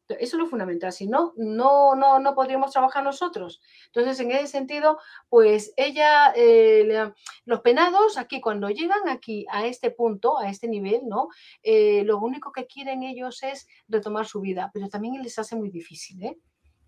[0.08, 0.92] Eso es lo fundamental.
[0.92, 3.60] Si no, no, no, no podríamos trabajar nosotros.
[3.86, 4.98] Entonces, en ese sentido,
[5.28, 7.12] pues ella, eh,
[7.44, 11.28] los penados aquí, cuando llegan aquí a este punto, a este nivel, ¿no?
[11.62, 15.70] Eh, lo único que quieren ellos es retomar su vida, pero también les hace muy
[15.70, 16.38] difícil, ¿eh?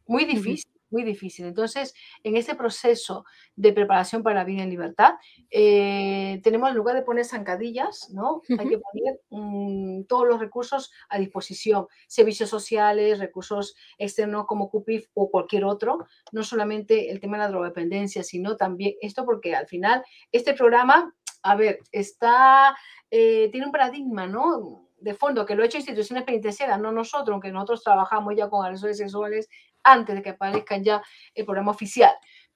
[0.06, 1.44] Muy difícil muy difícil.
[1.46, 1.92] Entonces,
[2.22, 3.24] en este proceso
[3.56, 5.14] de preparación para la vida en libertad,
[5.50, 8.42] eh, tenemos en lugar de poner zancadillas, ¿no?
[8.58, 15.08] Hay que poner mm, todos los recursos a disposición, servicios sociales, recursos externos como CUPIF
[15.14, 19.66] o cualquier otro, no solamente el tema de la drogodependencia, sino también esto porque al
[19.66, 22.76] final este programa, a ver, está,
[23.10, 24.84] eh, tiene un paradigma, ¿no?
[25.04, 28.64] de fondo, que lo ha hecho instituciones penitenciarias, no nosotros, aunque nosotros trabajamos ya con
[28.64, 29.50] agresores sexuales
[29.84, 31.02] antes de que aparezcan ya
[31.34, 32.12] el programa oficial,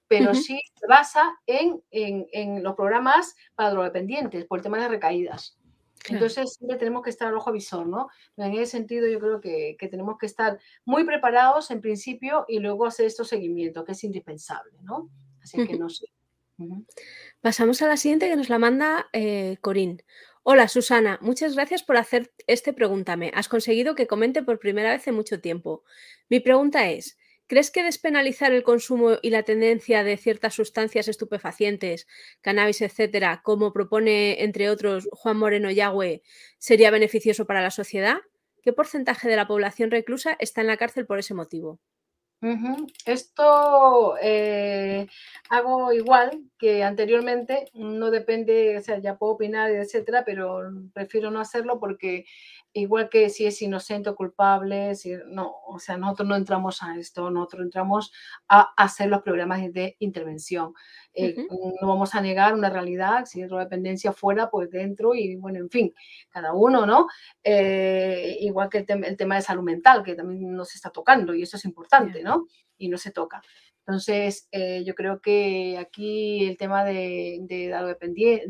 [0.09, 5.59] pero sí se basa en, en, los programas para drogodependientes por el tema de recaídas.
[6.09, 8.09] Entonces, siempre tenemos que estar al ojo visor, ¿no?
[8.37, 12.61] En ese sentido, yo creo que, que, tenemos que estar muy preparados en principio y
[12.61, 15.11] luego hacer estos seguimientos, que es indispensable, ¿no?
[15.43, 16.07] Así que no sé.
[17.41, 20.03] Pasamos a la siguiente que nos la manda eh, Corín.
[20.43, 23.31] Hola Susana, muchas gracias por hacer este Pregúntame.
[23.35, 25.85] Has conseguido que comente por primera vez en mucho tiempo.
[26.31, 27.18] Mi pregunta es,
[27.49, 32.07] ¿crees que despenalizar el consumo y la tendencia de ciertas sustancias estupefacientes,
[32.40, 36.22] cannabis, etcétera, como propone, entre otros, Juan Moreno Yagüe,
[36.59, 38.18] sería beneficioso para la sociedad?
[38.62, 41.80] ¿Qué porcentaje de la población reclusa está en la cárcel por ese motivo?
[43.05, 45.09] Esto eh,
[45.51, 51.40] hago igual que anteriormente, no depende, o sea, ya puedo opinar, etcétera, pero prefiero no
[51.40, 52.26] hacerlo porque
[52.79, 56.97] igual que si es inocente o culpable, si, no, o sea, nosotros no entramos a
[56.97, 58.12] esto, nosotros entramos
[58.49, 60.74] a hacer los programas de intervención.
[61.12, 61.35] Eh,
[61.81, 65.70] no vamos a negar una realidad, si hay dependencia fuera, pues dentro y bueno, en
[65.70, 65.95] fin,
[66.29, 67.09] cada uno, ¿no?
[67.43, 71.57] Eh, igual que el, tema de salud mental, que también nos está tocando y eso
[71.57, 72.47] es importante, ¿no?
[72.76, 73.43] Y no se toca.
[73.89, 77.41] Entonces, eh, yo creo que aquí el tema de,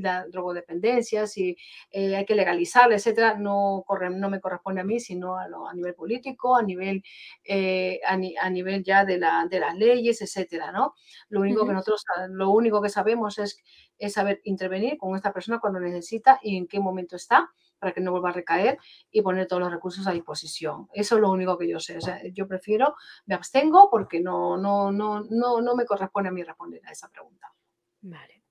[0.01, 1.57] la, drogodependencia, si
[1.93, 5.75] eh, hay que legalizarla, etcétera, no, corre, no me corresponde a mí, sino a, a
[5.75, 7.05] nivel político, a nivel,
[7.45, 10.95] eh, a, nivel ya de, la, de, las leyes, etcétera, ¿no?
[11.29, 13.63] Lo único que nosotros, lo único que sabemos es,
[13.97, 17.49] es saber intervenir con esta persona cuando necesita y en qué momento está
[17.79, 18.79] para que no vuelva a recaer
[19.11, 20.89] y poner todos los recursos a disposición.
[20.93, 21.97] Eso es lo único que yo sé.
[21.97, 22.95] O sea, yo prefiero,
[23.27, 27.09] me abstengo porque no, no, no, no, no me corresponde a mí responder a esa
[27.09, 27.53] pregunta.
[28.01, 28.43] Vale.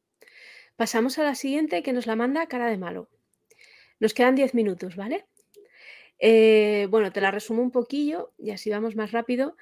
[0.75, 3.09] Pasamos a la siguiente que nos la manda cara de malo.
[3.99, 5.25] Nos quedan 10 minutos, ¿vale?
[6.19, 9.55] Eh, bueno, te la resumo un poquillo y así vamos más rápido.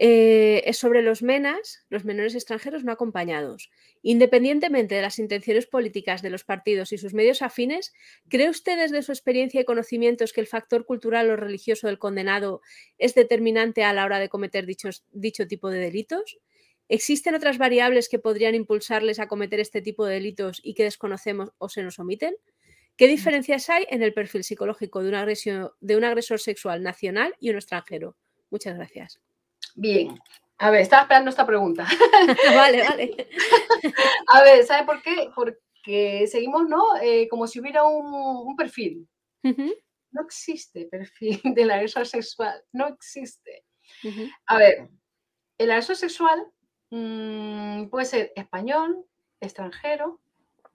[0.00, 3.68] Eh, es sobre los MENAS, los menores extranjeros no acompañados.
[4.02, 7.92] Independientemente de las intenciones políticas de los partidos y sus medios afines,
[8.28, 12.62] ¿cree usted desde su experiencia y conocimientos que el factor cultural o religioso del condenado
[12.96, 16.38] es determinante a la hora de cometer dicho tipo de delitos?
[16.88, 21.50] ¿Existen otras variables que podrían impulsarles a cometer este tipo de delitos y que desconocemos
[21.58, 22.36] o se nos omiten?
[22.96, 27.50] ¿Qué diferencias hay en el perfil psicológico de un, de un agresor sexual nacional y
[27.50, 28.16] un extranjero?
[28.48, 29.20] Muchas gracias.
[29.78, 30.18] Bien.
[30.58, 31.86] A ver, estaba esperando esta pregunta.
[32.54, 33.28] vale, vale.
[34.26, 35.30] A ver, ¿sabe por qué?
[35.32, 36.96] Porque seguimos, ¿no?
[37.00, 39.08] Eh, como si hubiera un, perfil.
[39.44, 43.64] no existe perfil del agresor sexual, no existe.
[44.46, 44.90] A ver,
[45.58, 46.44] el agresor sexual
[46.90, 49.04] mm, puede ser español,
[49.40, 50.20] extranjero,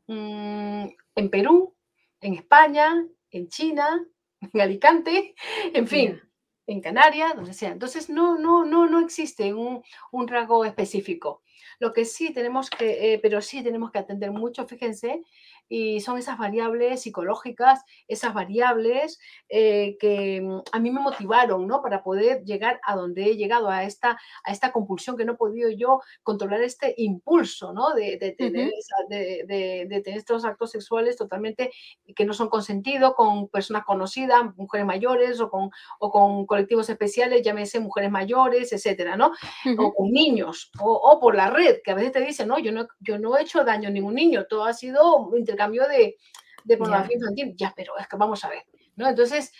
[0.08, 0.86] mm,
[1.16, 1.76] en Perú,
[2.22, 4.02] en España, en China,
[4.40, 5.36] en Alicante,
[5.74, 6.22] en fin,
[6.68, 7.72] en Canarias, donde sea.
[7.72, 11.42] Entonces, no, no, no, no existe un, un rasgo específico.
[11.80, 15.24] Lo que sí tenemos que, eh, pero sí tenemos que atender mucho, fíjense,
[15.70, 21.82] y son esas variables psicológicas, esas variables eh, que mm, a mí me motivaron, ¿no?
[21.82, 25.38] Para poder llegar a donde he llegado, a esta, a esta compulsión que no he
[25.38, 27.94] podido yo controlar este impulso, ¿no?
[27.94, 28.72] De, tener,
[29.10, 31.72] de, tener estos actos sexuales totalmente
[32.16, 37.42] que no son consentidos con personas conocidas, mujeres mayores o con, o con colectivos especiales,
[37.42, 39.32] llámese mujeres mayores, etcétera, ¿no?
[39.78, 42.88] O con niños, o, por la red, que a veces te dicen, no, yo no,
[43.00, 46.18] yo no he hecho daño a ningún niño, todo ha sido cambio de,
[46.64, 47.54] de pornografía infantil.
[47.56, 48.64] Ya, pero es que vamos a ver,
[48.96, 49.08] ¿no?
[49.08, 49.52] Entonces,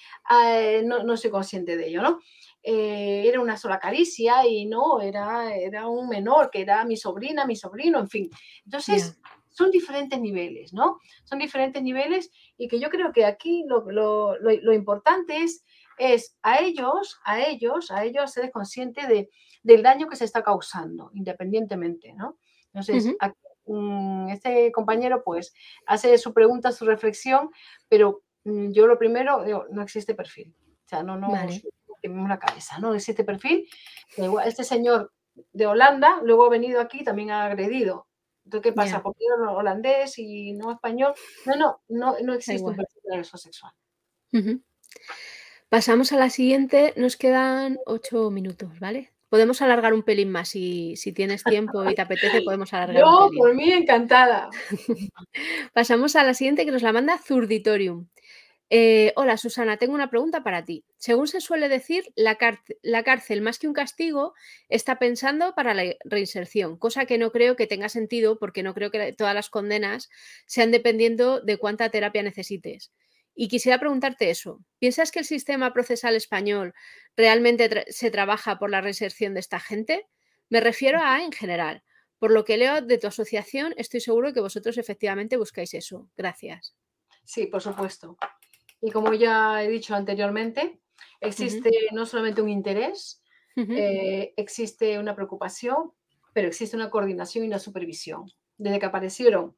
[0.44, 2.20] eh, no, no, soy consciente de ello, ¿no?
[2.62, 7.46] Eh, era una sola caricia y no, era, era un menor, que era mi sobrina,
[7.46, 8.30] mi sobrino, en fin.
[8.64, 9.20] Entonces,
[9.50, 11.00] son diferentes niveles, ¿no?
[11.26, 15.64] Son diferentes niveles y que yo creo que aquí lo, lo, lo, importante es,
[15.98, 19.30] es a ellos, a ellos, a ellos ser conscientes de,
[19.64, 22.38] del daño que se está causando, independientemente, ¿no?
[22.74, 25.54] Entonces, aquí Mm, este compañero pues
[25.86, 27.50] hace su pregunta, su reflexión,
[27.88, 30.54] pero mm, yo lo primero, digo, no existe perfil.
[30.86, 33.68] O sea, no, no, la cabeza, no existe perfil.
[34.46, 35.14] Este señor
[35.54, 38.08] de Holanda luego ha venido aquí también ha agredido.
[38.44, 39.02] Entonces, ¿qué pasa?
[39.02, 41.14] ¿Por qué holandés y no español?
[41.46, 43.72] No, no, no, no existe un perfil de sexual.
[45.70, 49.13] Pasamos a la siguiente, nos quedan ocho minutos, ¿vale?
[49.34, 50.50] Podemos alargar un pelín más.
[50.50, 53.40] Si, si tienes tiempo y te apetece, podemos alargar Yo, un pelín.
[53.40, 54.52] por mí, encantada.
[55.74, 58.10] Pasamos a la siguiente que nos la manda Zurditorium.
[58.70, 60.86] Eh, hola Susana, tengo una pregunta para ti.
[60.98, 62.38] Según se suele decir, la,
[62.84, 64.36] la, cárcel más que un castigo
[64.70, 68.92] está pensando para la reinserción, cosa que no creo que tenga sentido porque no creo
[68.92, 70.12] que todas las condenas
[70.46, 72.92] sean dependiendo de cuánta terapia necesites.
[73.36, 74.64] Y quisiera preguntarte eso.
[74.80, 76.74] ¿Piensas que el sistema procesal español
[77.18, 80.08] realmente se trabaja por la reinserción de esta gente?
[80.50, 81.84] Me refiero a en general.
[82.20, 86.10] Por lo que leo de tu asociación, estoy seguro que vosotros efectivamente buscáis eso.
[86.16, 86.76] Gracias.
[87.26, 88.18] Sí, por supuesto.
[88.82, 90.80] Y como ya he dicho anteriormente,
[91.20, 93.22] existe no solamente un interés,
[93.56, 95.92] eh, existe una preocupación,
[96.34, 98.32] pero existe una coordinación y una supervisión.
[98.58, 99.56] Desde que aparecieron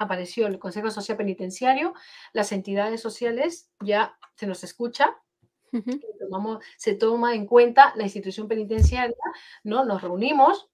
[0.00, 1.94] apareció el Consejo Social Penitenciario,
[2.32, 5.14] las entidades sociales ya se nos escucha,
[6.78, 9.14] se toma en cuenta la institución penitenciaria,
[9.62, 9.84] ¿no?
[9.84, 10.70] Nos reunimos,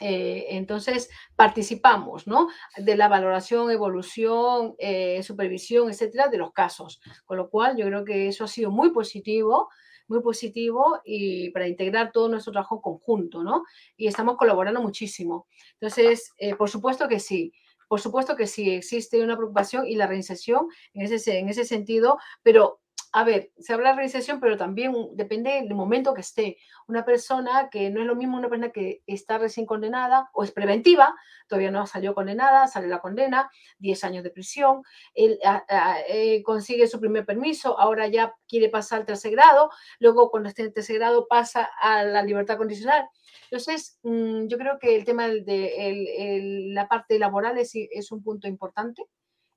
[0.00, 2.48] eh, entonces participamos, ¿no?
[2.76, 7.00] De la valoración, evolución, eh, supervisión, etcétera, de los casos.
[7.26, 9.68] Con lo cual, yo creo que eso ha sido muy positivo
[10.08, 13.64] muy positivo y para integrar todo nuestro trabajo conjunto, ¿no?
[13.96, 15.46] Y estamos colaborando muchísimo.
[15.74, 17.52] Entonces, eh, por supuesto que sí.
[17.88, 22.18] Por supuesto que sí, existe una preocupación y la reinserción en ese, en ese sentido,
[22.42, 22.80] pero
[23.12, 26.58] a ver, se habla de reinserción, pero también depende del momento que esté.
[26.86, 30.52] Una persona que no es lo mismo una persona que está recién condenada o es
[30.52, 31.14] preventiva,
[31.46, 34.82] todavía no salió condenada, sale la condena, 10 años de prisión,
[35.14, 35.38] él
[36.08, 39.70] eh, consigue su primer permiso, ahora ya quiere pasar al tercer grado,
[40.00, 43.08] luego cuando esté en tercer grado pasa a la libertad condicional.
[43.50, 48.48] Entonces, mm, yo creo que el tema de la parte laboral es, es un punto
[48.48, 49.04] importante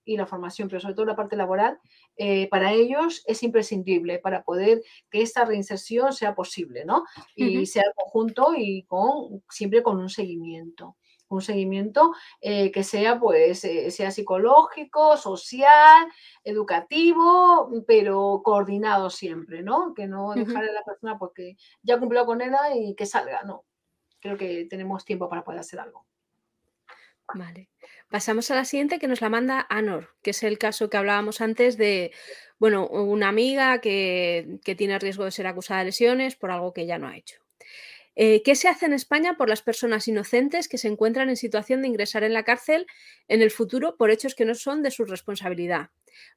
[0.05, 1.79] y la formación, pero sobre todo la parte laboral,
[2.17, 7.05] eh, para ellos es imprescindible para poder que esta reinserción sea posible, ¿no?
[7.35, 10.97] Y sea conjunto y con, siempre con un seguimiento
[11.31, 12.11] un seguimiento
[12.41, 16.07] eh, que sea pues eh, sea psicológico, social,
[16.43, 19.93] educativo, pero coordinado siempre, ¿no?
[19.93, 23.63] Que no dejar a la persona porque ya cumplió con ella y que salga, no.
[24.22, 26.05] Creo que tenemos tiempo para poder hacer algo.
[27.34, 27.69] Vale.
[28.09, 31.39] Pasamos a la siguiente que nos la manda Anor, que es el caso que hablábamos
[31.41, 32.11] antes de,
[32.59, 36.97] bueno, una amiga que, tiene riesgo de ser acusada de lesiones por algo que ya
[36.97, 37.41] no ha hecho.
[38.15, 41.82] Eh, ¿Qué se hace en España por las personas inocentes que se encuentran en situación
[41.82, 42.86] de ingresar en la cárcel
[43.30, 45.91] en el futuro por hechos que no son de su responsabilidad?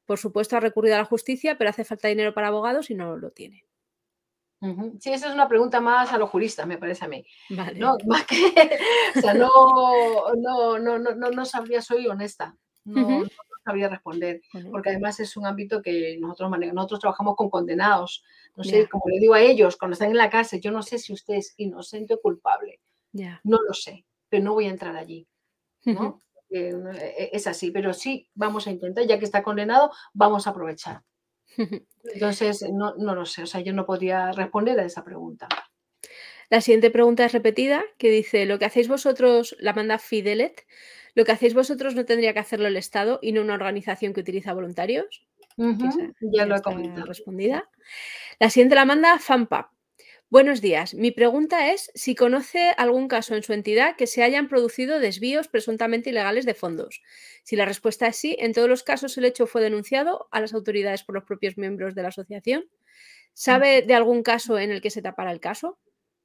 [0.07, 3.16] Por supuesto, ha recurrido a la justicia, pero hace falta dinero para abogados y no
[3.16, 3.64] lo tiene.
[4.99, 7.25] Sí, esa es una pregunta más a los juristas, me parece a mí.
[7.77, 8.37] No, más que,
[9.17, 9.51] o sea, no,
[10.37, 13.25] no, no, no, no sabría, soy honesta, no,
[13.65, 18.25] sabría responder, porque además es un ámbito que nosotros manejamos, nosotros trabajamos con condenados,
[18.57, 20.99] no sé, como le digo a ellos, cuando están en la cárcel, yo no sé
[20.99, 22.81] si usted es inocente o culpable,
[23.43, 25.27] no lo sé, pero no voy a entrar allí,
[25.85, 26.23] ¿no?
[26.51, 31.03] Eh, es así, pero sí vamos a intentar, ya que está condenado, vamos a aprovechar.
[32.14, 35.48] Entonces, no, no lo sé, o sea, yo no podría responder a esa pregunta.
[36.50, 40.66] La siguiente pregunta es repetida, que dice, lo que hacéis vosotros, la manda Fidelet,
[41.14, 44.20] lo que hacéis vosotros no tendría que hacerlo el Estado y no una organización que
[44.20, 45.26] utiliza voluntarios.
[45.57, 47.07] ya, lo he comentado.
[47.07, 47.70] Respondida.
[48.40, 49.74] La siguiente la manda FAMPAP.
[50.35, 50.95] Buenos días.
[50.95, 55.47] Mi pregunta es si conoce algún caso en su entidad que se hayan producido desvíos
[55.47, 57.03] presuntamente ilegales de fondos.
[57.45, 60.53] Si la respuesta es sí, en todos los casos el hecho fue denunciado a las
[60.53, 62.64] autoridades por los propios miembros de la asociación.
[63.32, 65.78] ¿Sabe de algún caso en el que se tapara el caso?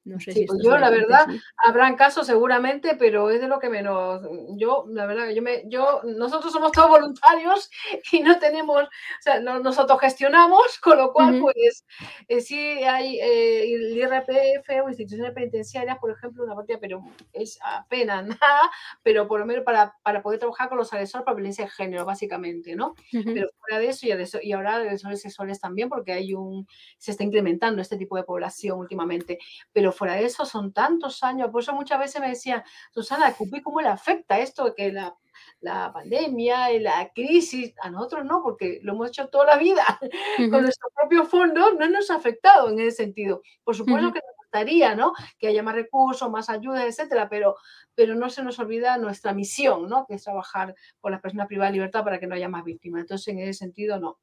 [0.04, 1.26] No sé si pues yo, la verdad,
[1.66, 4.22] habrán casos seguramente, pero es de lo que menos.
[4.56, 7.70] Yo, la verdad, yo me, yo, nosotros somos todos voluntarios
[8.12, 11.84] y no tenemos, o sea, no, nos autogestionamos, con lo cual, pues,
[12.28, 17.02] eh, sí hay eh, el IRPF o instituciones penitenciarias, por ejemplo, una partida, pero
[17.34, 18.70] es apenas nada,
[19.02, 22.06] pero por lo menos para, para poder trabajar con los agresores para violencia de género,
[22.06, 22.94] básicamente, ¿no?
[23.12, 26.66] Pero fuera de eso y, de eso, y ahora agresores sexuales también, porque hay un,
[26.96, 29.38] se está incrementando este tipo de población últimamente,
[29.72, 32.62] pero fuera de eso son tantos años, por eso muchas veces me decían,
[32.92, 35.14] Susana, ¿cómo le afecta esto que la,
[35.60, 37.74] la pandemia y la crisis?
[37.82, 39.84] A nosotros no, porque lo hemos hecho toda la vida
[40.50, 43.42] con nuestros propios fondos, no nos ha afectado en ese sentido.
[43.64, 45.12] Por supuesto que nos gustaría, ¿no?
[45.38, 47.56] Que haya más recursos, más ayuda, etcétera, pero,
[47.94, 50.06] pero no se nos olvida nuestra misión, ¿no?
[50.06, 53.02] Que es trabajar con las personas privadas de libertad para que no haya más víctimas.
[53.02, 54.18] Entonces, en ese sentido, no.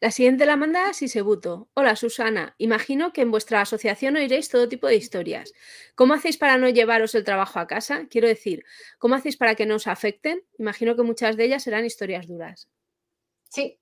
[0.00, 1.68] La siguiente la manda Sisebuto.
[1.74, 5.52] Hola Susana, imagino que en vuestra asociación oiréis todo tipo de historias.
[5.94, 8.06] ¿Cómo hacéis para no llevaros el trabajo a casa?
[8.10, 8.64] Quiero decir,
[8.98, 10.42] ¿cómo hacéis para que no os afecten?
[10.58, 12.68] Imagino que muchas de ellas serán historias duras.
[13.48, 13.78] Sí,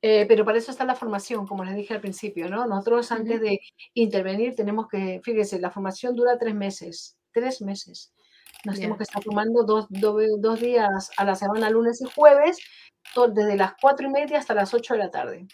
[0.00, 2.66] eh, pero para eso está la formación, como les dije al principio, ¿no?
[2.66, 3.60] Nosotros antes de
[3.94, 8.12] intervenir tenemos que, fíjense, la formación dura tres meses, tres meses.
[8.64, 12.58] Nos tenemos que estar formando dos, dos días a la semana, lunes y jueves,
[13.32, 15.46] desde las cuatro y media hasta las 8 de la tarde.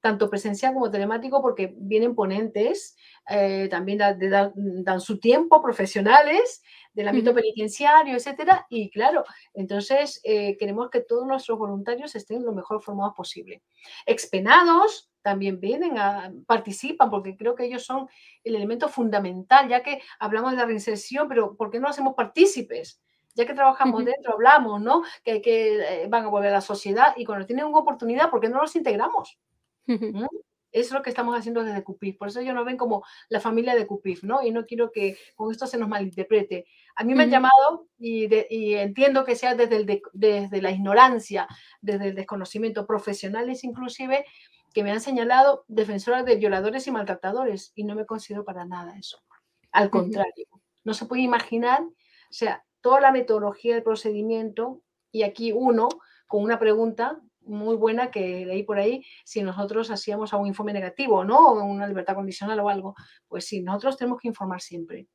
[0.00, 2.96] Tanto presencial como telemático, porque vienen ponentes,
[3.28, 6.62] eh, también dan su tiempo, profesionales
[6.92, 8.66] del ámbito penitenciario, etcétera.
[8.68, 9.24] Y claro,
[9.54, 13.62] entonces eh, queremos que todos nuestros voluntarios estén lo mejor formados posible.
[14.06, 18.08] Expenados también vienen, a, participan, porque creo que ellos son
[18.44, 23.00] el elemento fundamental, ya que hablamos de la reinserción, pero ¿por qué no hacemos partícipes?
[23.38, 25.04] Ya que trabajamos dentro, hablamos, ¿no?
[25.22, 28.40] Que, que, eh, van a volver a la sociedad y cuando tienen una oportunidad, ¿por
[28.40, 29.38] qué no los integramos?
[29.86, 30.24] ¿Mm?
[30.24, 32.18] Eso es lo que estamos haciendo desde CUPIF.
[32.18, 34.42] Por eso ellos nos ven como la familia de CUPIF, ¿no?
[34.42, 36.66] Y no quiero que con esto se nos malinterprete.
[36.96, 38.26] A mí me han llamado y,
[38.74, 41.46] entiendo que sea desde, desde la ignorancia,
[41.80, 44.26] desde el desconocimiento, profesionales inclusive,
[44.74, 48.98] que me han señalado defensoras de violadores y maltratadores y no me considero para nada
[48.98, 49.22] eso.
[49.70, 50.48] Al contrario,
[50.82, 55.88] no se puede imaginar, o sea, toda la metodología del procedimiento y aquí uno
[56.26, 61.24] con una pregunta muy buena que leí por ahí, si nosotros hacíamos algún informe negativo,
[61.24, 61.38] ¿no?
[61.38, 62.94] O una libertad condicional o algo.
[63.26, 65.08] Pues sí, nosotros tenemos que informar siempre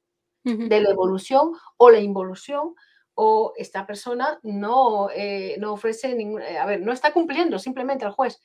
[0.43, 2.75] de la evolución o la involución
[3.15, 8.03] o esta persona no, eh, no ofrece ningún, eh, a ver, no está cumpliendo simplemente
[8.03, 8.41] al juez.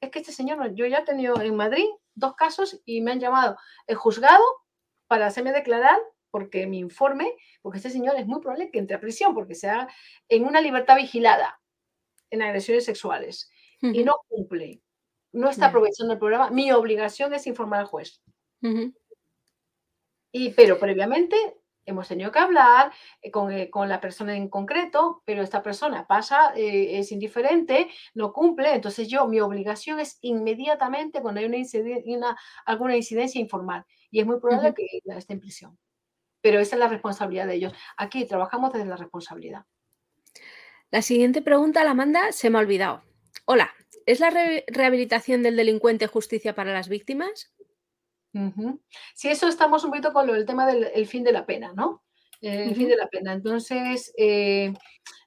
[0.00, 3.20] Es que este señor, yo ya he tenido en Madrid dos casos y me han
[3.20, 3.56] llamado
[3.86, 4.44] el juzgado
[5.08, 5.98] para hacerme declarar
[6.32, 9.86] porque mi informe, porque este señor es muy probable que entre a prisión porque sea
[10.28, 11.60] en una libertad vigilada
[12.30, 13.50] en agresiones sexuales
[13.82, 14.80] y no cumple,
[15.32, 18.22] no está aprovechando el programa, mi obligación es informar al juez.
[20.32, 21.36] y, pero previamente
[21.84, 26.54] hemos tenido que hablar eh, eh, con, la persona en concreto, pero esta persona pasa,
[26.54, 31.46] eh, es indiferente, no cumple, entonces yo, mi obligación es inmediatamente, cuando hay
[32.06, 33.84] una, alguna incidencia, informar.
[34.10, 35.78] Y es muy probable que esté en prisión
[36.42, 37.72] pero esa es la responsabilidad de ellos.
[37.96, 39.64] Aquí trabajamos desde la responsabilidad.
[40.90, 43.02] La siguiente pregunta la manda, se me ha olvidado.
[43.46, 43.72] Hola,
[44.04, 44.30] ¿es la
[44.66, 47.54] rehabilitación del delincuente justicia para las víctimas?
[49.14, 52.02] Sí, eso estamos un poquito con lo, el tema del fin de la pena, ¿no?
[52.40, 53.32] El fin de la pena.
[53.32, 54.72] Entonces, eh,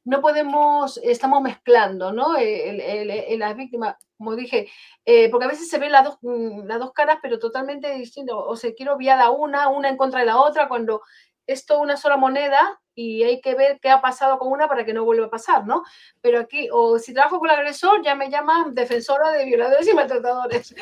[0.03, 2.35] no podemos, estamos mezclando, ¿no?
[2.35, 4.69] El, las víctimas, como dije,
[5.05, 8.37] eh, porque a veces se ven las dos, mm, las dos caras, pero totalmente distinto.
[8.37, 11.01] O se quiere obviar a una, una en contra de la otra, cuando
[11.47, 14.85] es toda una sola moneda y hay que ver qué ha pasado con una para
[14.85, 15.83] que no vuelva a pasar, ¿no?
[16.21, 19.93] Pero aquí, o si trabajo con el agresor, ya me llaman defensora de violadores y
[19.93, 20.73] maltratadores.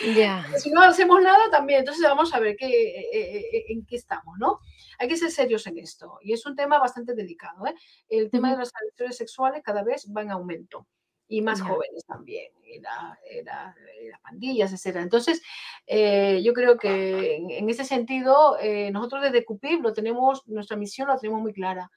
[0.57, 1.79] Si no hacemos nada, también.
[1.79, 4.59] Entonces vamos a ver qué, eh, eh, en qué estamos, ¿no?
[4.99, 6.19] Hay que ser serios en esto.
[6.21, 7.65] Y es un tema bastante delicado.
[7.65, 7.73] ¿eh?
[8.07, 10.86] El tema de las agresiones sexuales cada vez va en aumento.
[11.28, 14.97] Y más jóvenes también, y, las pandillas, etc.
[14.97, 15.41] Entonces,
[15.88, 18.57] yo creo que en, ese sentido,
[18.91, 21.89] nosotros desde CUPIP lo tenemos, nuestra misión la tenemos muy clara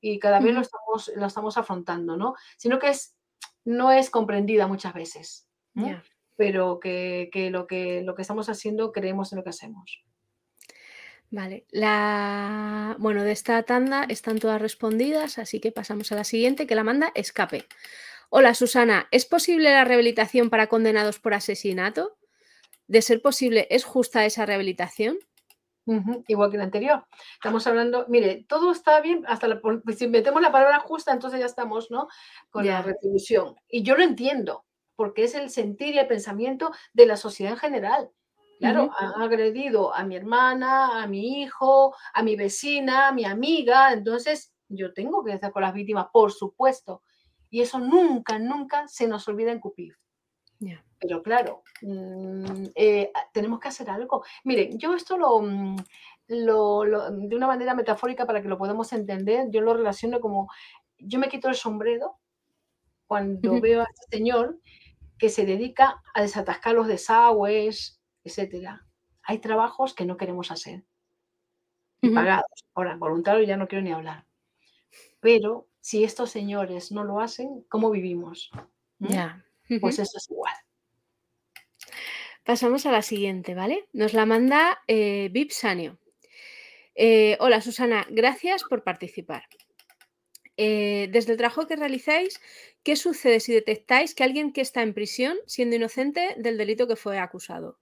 [0.00, 2.34] y cada vez lo, estamos, lo estamos afrontando, ¿no?
[2.56, 3.14] Sino que es
[3.64, 5.46] no es comprendida muchas veces.
[6.36, 10.02] Pero que, lo que lo que estamos haciendo creemos en lo que hacemos.
[11.30, 12.94] Vale, la...
[12.98, 16.84] bueno, de esta tanda están todas respondidas, así que pasamos a la siguiente, que la
[16.84, 17.64] manda Escape.
[18.34, 22.16] Hola Susana, ¿es posible la rehabilitación para condenados por asesinato?
[22.86, 25.18] De ser posible, ¿es justa esa rehabilitación?
[26.28, 27.04] igual que la anterior.
[27.34, 29.60] Estamos hablando, mire, todo está bien, hasta la,
[29.94, 32.08] si metemos la palabra justa, entonces ya estamos, ¿no?
[32.48, 33.54] Con la retribución.
[33.68, 34.64] Y yo lo entiendo,
[34.96, 38.10] porque es el sentir y el pensamiento de la sociedad en general.
[38.60, 43.92] Claro, ha agredido a mi hermana, a mi hijo, a mi vecina, a mi amiga,
[43.92, 47.02] entonces yo tengo que estar con las víctimas, por supuesto.
[47.52, 49.92] Y eso nunca, nunca se nos olvida en Cupid.
[50.98, 54.24] Pero claro, mm, eh, tenemos que hacer algo.
[54.44, 55.76] Miren, yo esto mm,
[56.28, 60.48] lo, de una manera metafórica para que lo podamos entender, yo lo relaciono como,
[60.96, 62.18] yo me quito el sombrero
[63.06, 64.58] cuando veo a este señor
[65.18, 68.86] que se dedica a desatascar los desagües, etcétera.
[69.24, 70.84] Hay trabajos que no queremos hacer
[72.00, 72.64] y pagados.
[72.74, 74.26] Ahora, voluntarios ya no quiero ni hablar.
[75.20, 78.50] Pero si estos señores no lo hacen, ¿cómo vivimos?
[78.98, 79.08] ¿Mm?
[79.08, 79.44] Ya.
[79.80, 80.54] Pues eso es igual.
[82.44, 83.88] Pasamos a la siguiente, ¿vale?
[83.92, 85.98] Nos la manda eh, Vip Sanio.
[86.94, 89.44] Eh, hola Susana, gracias por participar.
[90.56, 92.40] Eh, desde el trabajo que realizáis,
[92.82, 96.96] ¿qué sucede si detectáis que alguien que está en prisión, siendo inocente del delito que
[96.96, 97.78] fue acusado?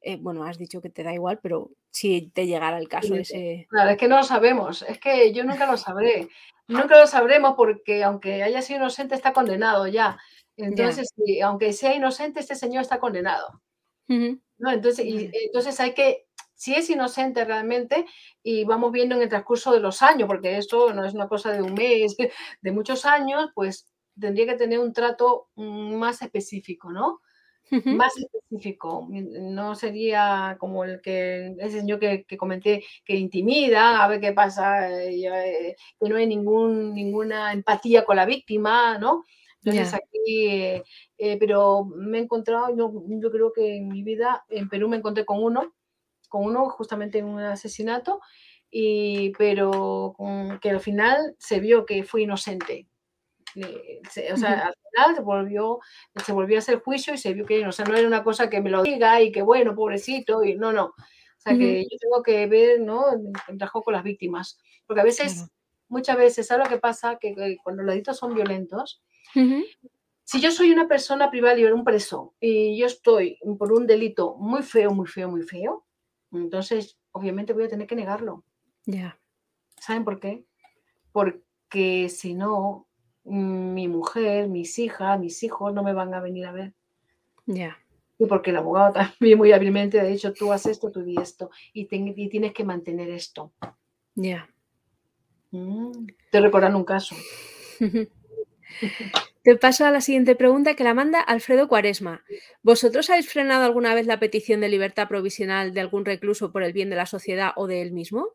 [0.00, 3.66] Eh, bueno, has dicho que te da igual, pero si te llegara el caso ese...
[3.68, 6.28] Claro, es que no lo sabemos, es que yo nunca lo sabré.
[6.68, 10.18] Nunca lo sabremos porque aunque haya sido inocente está condenado ya.
[10.56, 11.12] Entonces,
[11.42, 13.62] aunque sea inocente, este señor está condenado.
[14.08, 14.70] ¿no?
[14.70, 18.06] Entonces, y, entonces hay que, si es inocente realmente,
[18.42, 21.52] y vamos viendo en el transcurso de los años, porque esto no es una cosa
[21.52, 22.16] de un mes,
[22.62, 23.86] de muchos años, pues
[24.18, 27.20] tendría que tener un trato mm, más específico, ¿no?
[27.70, 29.08] Más específico.
[29.10, 34.90] No sería como el que ese señor que, comenté que intimida, a ver qué pasa,
[35.02, 39.24] eh, eh, que no hay ningún, ninguna empatía con la víctima, ¿no?
[39.62, 40.40] Entonces aquí,
[41.18, 44.98] eh, pero me he encontrado, yo, yo creo que en mi vida, en Perú me
[44.98, 45.74] encontré con uno,
[46.28, 48.20] con uno justamente en un asesinato,
[48.70, 50.14] y, pero
[50.60, 52.86] que al final se vio que fue inocente,
[53.56, 55.80] o sea, al final se volvió,
[56.24, 58.50] se volvió a hacer juicio y se vio que, o sea, no era una cosa
[58.50, 60.86] que me lo diga y que bueno, pobrecito, y no, no.
[60.86, 60.94] O
[61.38, 63.04] sea, que yo tengo que ver, ¿no?
[63.48, 64.58] El trabajo con las víctimas.
[64.86, 65.48] Porque a veces,
[65.88, 67.18] muchas veces, ¿sabes lo que pasa?
[67.20, 69.02] Que, cuando los delitos son violentos,
[70.24, 74.34] si yo soy una persona privada libre, un preso, y yo estoy por un delito
[74.36, 75.86] muy feo, muy feo, muy feo,
[76.32, 78.44] entonces obviamente voy a tener que negarlo.
[78.84, 79.18] Ya.
[79.80, 80.44] ¿Saben por qué?
[81.12, 82.85] Porque si no,
[83.26, 86.72] mi mujer, mis hijas, mis hijos no me van a venir a ver.
[87.46, 87.78] Ya.
[88.18, 91.50] Y porque el abogado también muy hábilmente ha dicho, tú haces esto, tú di esto,
[91.72, 93.52] y, tienes que mantener esto.
[94.14, 94.48] Ya.
[95.50, 97.16] Mm, te recordan un caso.
[99.42, 102.24] Te paso a la siguiente pregunta que la manda Alfredo Cuaresma.
[102.64, 106.72] ¿Vosotros habéis frenado alguna vez la petición de libertad provisional de algún recluso por el
[106.72, 108.30] bien de la sociedad o de él mismo?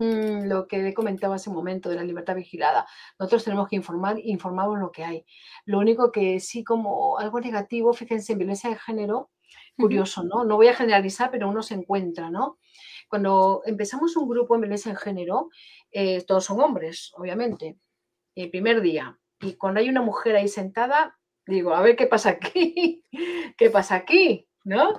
[0.00, 2.86] Mm, lo que he comentado hace un momento de la libertad vigilada.
[3.18, 5.24] Nosotros tenemos que informar, informamos lo que hay.
[5.64, 9.30] Lo único que sí como algo negativo, fíjense, en violencia de género,
[9.76, 10.44] curioso, ¿no?
[10.44, 12.58] No voy a generalizar, pero uno se encuentra, ¿no?
[13.08, 15.50] Cuando empezamos un grupo en violencia de género,
[15.90, 17.78] eh, todos son hombres, obviamente,
[18.36, 19.18] el primer día.
[19.40, 23.04] Y cuando hay una mujer ahí sentada, digo, a ver qué pasa aquí,
[23.58, 24.47] qué pasa aquí.
[24.68, 24.92] ¿No?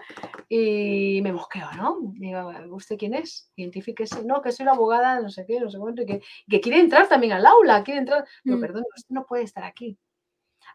[0.50, 2.00] Y me mosqueo, ¿no?
[2.14, 3.52] Digo, ¿usted quién es?
[3.56, 4.24] Identifíquese.
[4.26, 6.80] No, que soy la abogada, no sé qué, no sé cuánto, y que, que quiere
[6.80, 8.26] entrar también al aula, quiere entrar.
[8.44, 8.62] No, mm.
[8.62, 9.98] perdón, usted no puede estar aquí.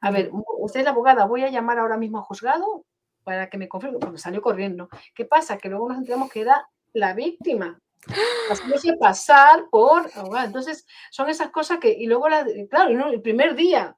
[0.00, 2.84] A ver, usted es la abogada, voy a llamar ahora mismo a juzgado
[3.24, 4.88] para que me confirme, porque salió corriendo.
[5.14, 5.58] ¿Qué pasa?
[5.58, 7.80] Que luego nos enteramos que era la víctima.
[8.50, 10.44] Haciéndose pasar por abogada.
[10.44, 13.96] Entonces, son esas cosas que, y luego, la, claro, el primer día,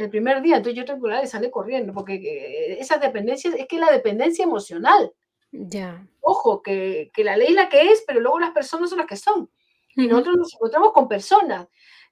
[0.00, 3.66] el primer día, entonces yo tengo que y sale corriendo, porque eh, esa dependencia es
[3.66, 5.12] que la dependencia emocional.
[5.50, 6.06] Ya.
[6.20, 9.50] Ojo, que, la ley la que es, pero luego las personas son las que son.
[9.96, 11.66] Y nosotros nos encontramos con personas.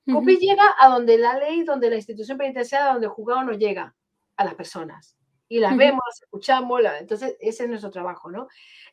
[0.07, 3.95] Uh llega a donde la ley, donde la institución penitenciaria, donde el juzgado no llega,
[4.37, 5.18] a las personas.
[5.49, 8.49] Y las vemos, las escuchamos, entonces ese es nuestro trabajo, ¿no?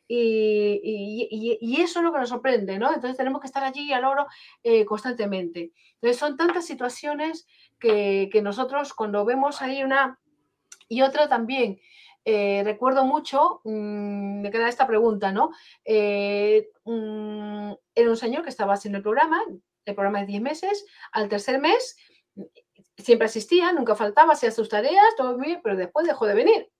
[0.08, 2.88] Y, y, eso es lo que nos sorprende, ¿no?
[2.94, 4.26] Entonces tenemos que estar allí al oro
[4.62, 5.72] eh, constantemente.
[5.94, 7.46] Entonces son tantas situaciones
[7.78, 10.18] que, nosotros cuando vemos ahí una
[10.88, 11.80] y otra también,
[12.24, 15.50] eh, recuerdo mucho, mm, me queda esta pregunta, ¿no?
[15.84, 19.42] Eh, mm, era un señor que estaba haciendo el programa,
[19.84, 21.96] el programa de 10 meses, al tercer mes
[22.96, 26.70] siempre asistía, nunca faltaba, hacía sus tareas, todo bien, pero después dejó de venir.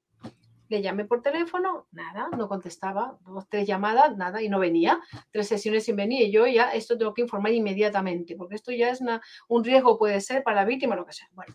[0.69, 5.01] Le llamé por teléfono, nada, no contestaba, dos, tres llamadas, nada, y no venía.
[5.31, 8.91] Tres sesiones sin venir, y yo ya esto tengo que informar inmediatamente, porque esto ya
[8.91, 9.01] es
[9.49, 11.29] un riesgo, puede ser para la víctima, lo que sea.
[11.33, 11.55] Bueno,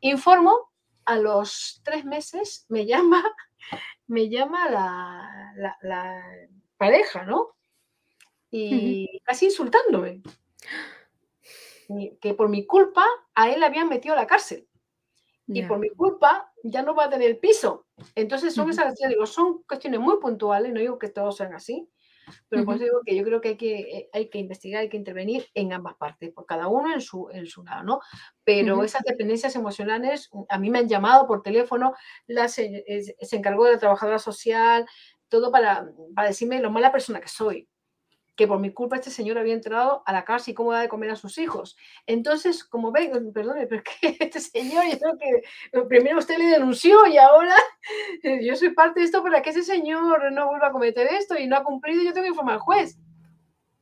[0.00, 0.70] informo,
[1.04, 3.24] a los tres meses me llama,
[4.06, 7.54] me llama la, la, pareja, ¿no?
[8.50, 10.22] Y casi insultándome.
[12.20, 13.04] Que por mi culpa
[13.34, 14.68] a él le habían metido a la cárcel.
[15.46, 17.86] Y por mi culpa ya no va a tener piso.
[18.14, 21.86] Entonces son esas, digo, son cuestiones muy puntuales, no digo que todos sean así,
[22.48, 24.96] pero pues digo que yo creo que hay que, eh, hay que investigar, hay que
[24.96, 28.00] intervenir en ambas partes, por cada uno en su, en su lado, ¿no?
[28.42, 31.94] Pero esas dependencias emocionales, a mí me han llamado por teléfono,
[32.26, 34.86] la, se, se encargó de la trabajadora social,
[35.28, 37.68] todo para, para decirme lo mala persona que soy
[38.36, 40.88] que por mi culpa este señor había entrado a la casa y cómo da de
[40.88, 41.76] comer a sus hijos.
[42.06, 47.06] Entonces, como ven, perdone, pero que este señor, yo creo que primero usted le denunció
[47.06, 47.54] y ahora
[48.42, 51.46] yo soy parte de esto para que ese señor no vuelva a cometer esto y
[51.46, 52.98] no ha cumplido, yo tengo que informar al juez.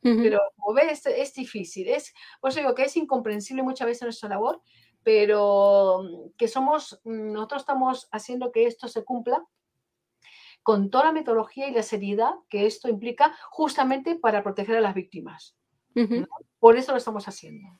[0.01, 1.87] Pero como ve, es, es, difícil.
[1.87, 4.61] Es, eso digo que es incomprensible muchas veces nuestra labor,
[5.01, 9.41] pero mm, que somos, mm, nosotros estamos haciendo que esto se cumpla
[10.63, 14.95] con toda la metodología y la seriedad que esto implica justamente para proteger a las
[14.95, 15.55] víctimas.
[16.59, 17.79] Por eso lo estamos haciendo.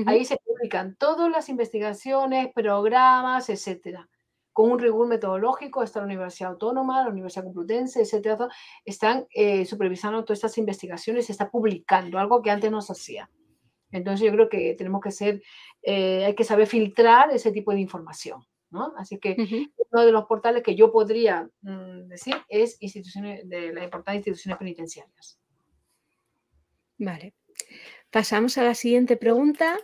[0.06, 4.08] Ahí se publican todas las investigaciones, programas, etcétera.
[4.54, 8.50] Con un rigor metodológico, está la Universidad Autónoma, la Universidad Complutense, etcétera,
[8.86, 13.30] están eh, supervisando todas estas investigaciones, se está publicando, algo que antes no se hacía.
[13.92, 15.42] Entonces yo creo que tenemos que ser,
[15.82, 18.46] eh, hay que saber filtrar ese tipo de información.
[18.70, 18.94] ¿no?
[18.98, 19.36] Así que
[19.92, 24.30] uno de los portales que yo podría mm, decir es instituciones de la importancia de
[24.30, 25.40] instituciones penitenciarias.
[26.98, 27.34] Vale.
[28.12, 29.78] Pasamos a la siguiente pregunta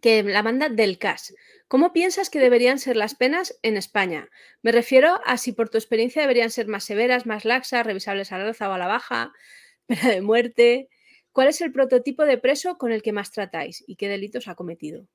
[0.00, 1.34] que la manda del CAS.
[1.68, 4.28] ¿Cómo piensas que deberían ser las penas en España?
[4.62, 8.42] Me refiero a si por tu experiencia deberían ser más severas, más laxas, revisables al
[8.42, 9.32] alza o a la baja,
[9.86, 10.88] pena de muerte.
[11.32, 14.54] ¿Cuál es el prototipo de preso con el que más tratáis y qué delitos ha
[14.54, 15.06] cometido?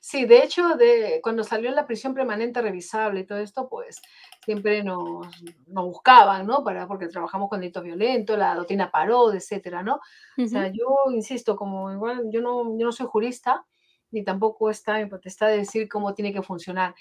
[0.00, 4.00] Sí, de hecho, de, cuando salió la prisión permanente revisable y todo esto, pues
[4.44, 5.26] siempre nos,
[5.66, 6.62] buscaban, ¿no?
[6.62, 10.00] Para, porque trabajamos con delitos violentos, la doctrina Paró, etcétera, ¿no?
[10.38, 13.66] O sea, yo insisto, como igual yo no, yo no soy jurista,
[14.10, 16.94] ni tampoco está en potestad de decir cómo tiene que funcionar.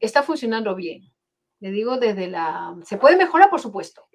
[0.00, 1.12] Está funcionando bien.
[1.60, 2.76] Le digo desde la...
[2.84, 4.08] Se puede mejorar, por supuesto,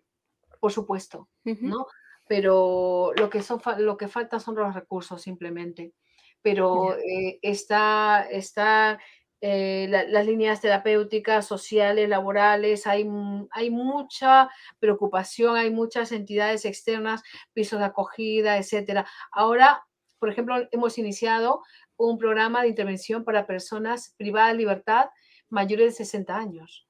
[0.60, 1.88] por supuesto, ¿no?
[2.28, 5.94] Pero lo que, son, lo que falta son los recursos simplemente.
[6.42, 9.00] Pero eh, está, está
[9.42, 13.08] eh, las líneas terapéuticas, sociales, laborales, hay,
[13.52, 14.50] hay mucha
[14.80, 17.22] preocupación, hay muchas entidades externas,
[17.54, 19.06] pisos de acogida, etcétera.
[19.32, 19.86] Ahora,
[20.20, 21.62] por ejemplo, hemos iniciado
[21.98, 25.10] un programa de intervención para personas privadas de libertad
[25.50, 26.87] mayores de 60 años.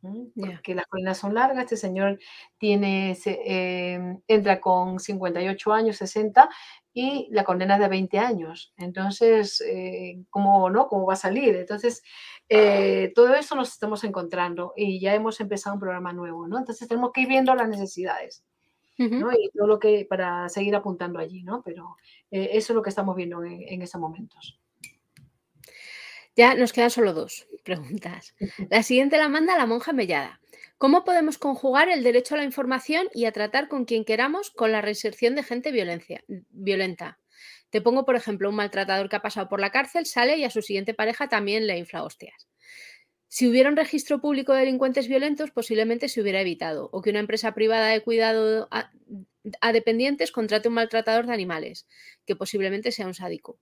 [0.00, 2.18] Porque las colinas son largas, este señor
[2.56, 6.48] tiene, em, entra con 58 años, 60,
[6.92, 8.72] y la condena es de 20 años.
[8.76, 10.88] Entonces, eh, ¿cómo, no?
[10.88, 11.56] ¿cómo va a salir?
[11.56, 12.02] Entonces,
[12.48, 16.58] eh, todo eso nos estamos encontrando y ya hemos empezado un programa nuevo, ¿no?
[16.58, 18.44] Entonces, tenemos que ir viendo las necesidades.
[18.98, 19.30] ¿no?
[19.32, 21.62] Y todo lo que para seguir apuntando allí, ¿no?
[21.62, 21.96] Pero
[22.32, 24.58] eh, eso es lo que estamos viendo en, en estos momentos.
[26.38, 28.36] Ya nos quedan solo dos preguntas.
[28.70, 30.40] La siguiente la manda la monja Mellada.
[30.78, 34.70] ¿Cómo podemos conjugar el derecho a la información y a tratar con quien queramos con
[34.70, 37.18] la reinserción de gente violencia, violenta?
[37.70, 40.50] Te pongo, por ejemplo, un maltratador que ha pasado por la cárcel, sale y a
[40.50, 42.46] su siguiente pareja también le infla hostias.
[43.26, 47.18] Si hubiera un registro público de delincuentes violentos, posiblemente se hubiera evitado, o que una
[47.18, 48.92] empresa privada de cuidado a,
[49.60, 51.88] a dependientes contrate un maltratador de animales,
[52.24, 53.58] que posiblemente sea un sádico.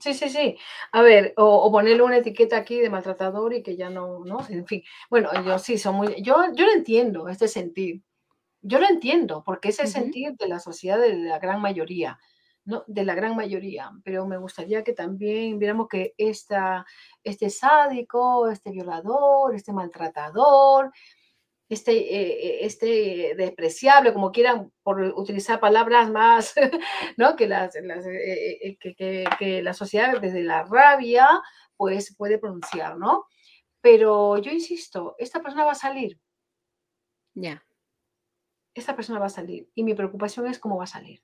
[0.00, 0.56] Sí, sí, sí.
[0.90, 4.38] A ver, o, ponerle una etiqueta aquí de maltratador y que ya no, ¿no?
[4.48, 4.82] En fin.
[5.10, 6.20] Bueno, yo sí, son muy.
[6.22, 8.02] Yo, yo lo entiendo, este sentir.
[8.62, 12.18] Yo lo entiendo, porque es el sentir de la sociedad de la gran mayoría,
[12.64, 12.84] ¿no?
[12.88, 13.92] De la gran mayoría.
[14.04, 16.84] Pero me gustaría que también viéramos que esta,
[17.22, 20.92] este sádico, este violador, este maltratador,
[21.68, 26.54] este, eh, este despreciable, como quieran, por utilizar palabras más,
[27.16, 27.36] ¿no?
[27.36, 31.28] Que, las, eh, eh, que, la sociedad desde la rabia,
[31.76, 33.26] pues puede pronunciar, ¿no?
[33.80, 36.18] Pero yo insisto, esta persona va a salir.
[37.34, 37.62] Ya.
[38.74, 39.68] Esta persona va a salir.
[39.74, 41.22] Y mi preocupación es cómo va a salir.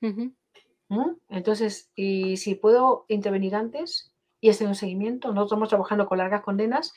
[0.00, 1.10] ¿Mm?
[1.30, 6.42] Entonces, y si puedo intervenir antes y hacer un seguimiento, nosotros estamos trabajando con largas
[6.42, 6.92] condenas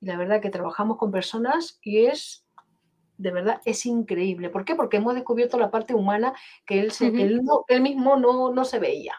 [0.00, 2.46] y la verdad que trabajamos con personas y es,
[3.16, 4.48] de verdad, es increíble.
[4.48, 4.74] ¿Por qué?
[4.74, 6.32] Porque hemos descubierto la parte humana
[6.64, 9.14] que él, él, mismo no, no, se veía.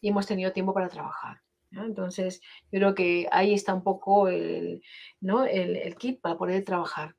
[0.00, 1.40] Y hemos tenido tiempo para trabajar.
[1.72, 4.82] Entonces, yo creo que ahí está un poco el,
[5.20, 5.44] ¿no?
[5.44, 7.16] el, el kit para poder trabajar.